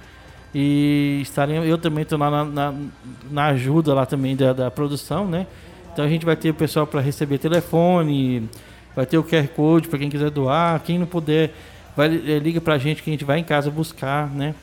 [0.55, 2.75] E estaremos, eu também estou lá na, na,
[3.29, 5.49] na ajuda lá também da, da produção, né?
[5.93, 8.49] Então a gente vai ter o pessoal para receber telefone,
[8.95, 11.53] vai ter o QR Code para quem quiser doar, quem não puder,
[11.99, 14.55] vai, eh, liga pra gente que a gente vai em casa buscar, né?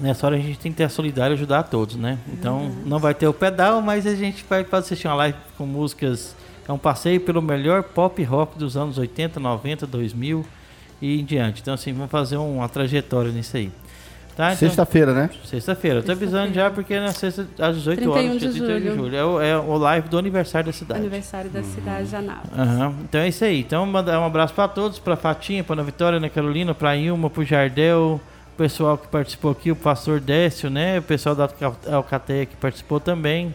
[0.00, 2.18] Nessa hora a gente tem que ter a solidária e ajudar a todos, né?
[2.32, 6.34] Então não vai ter o pedal, mas a gente vai assistir uma live com músicas.
[6.66, 10.46] É um passeio pelo melhor pop rock dos anos 80, 90, 2000
[11.02, 11.60] e em diante.
[11.60, 13.70] Então, assim, vamos fazer uma trajetória nisso aí.
[14.36, 14.46] Tá?
[14.46, 15.30] Então- Sexta-feira, né?
[15.44, 15.98] Sexta-feira.
[15.98, 18.78] Eu tô avisando já porque é na sexta, às 18 horas, 31 de dia 31
[18.80, 18.96] de julho.
[18.96, 19.16] julho.
[19.16, 21.00] É o, é o live do aniversário da cidade.
[21.00, 22.58] Aniversário da cidade de Anápolis.
[22.58, 22.94] Aham.
[23.04, 23.60] Então é isso aí.
[23.60, 27.30] Então mandar um abraço para todos, para Fatinha, para Ana Vitória, Ana Carolina, para Ilma,
[27.30, 28.20] para Jardel,
[28.52, 30.98] o pessoal que participou aqui, o pastor Décio, né?
[30.98, 33.54] O pessoal da Alca- Alcateia que participou também.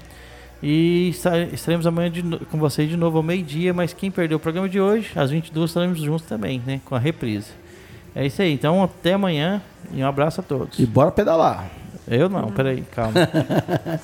[0.63, 2.21] E esta- estaremos amanhã de
[2.51, 5.69] com vocês de novo ao meio-dia, mas quem perdeu o programa de hoje, às 22
[5.69, 6.81] estaremos juntos também, né?
[6.85, 7.47] Com a reprise.
[8.15, 8.53] É isso aí.
[8.53, 10.79] Então até amanhã e um abraço a todos.
[10.79, 11.69] E bora pedalar.
[12.07, 13.13] Eu não, peraí, calma.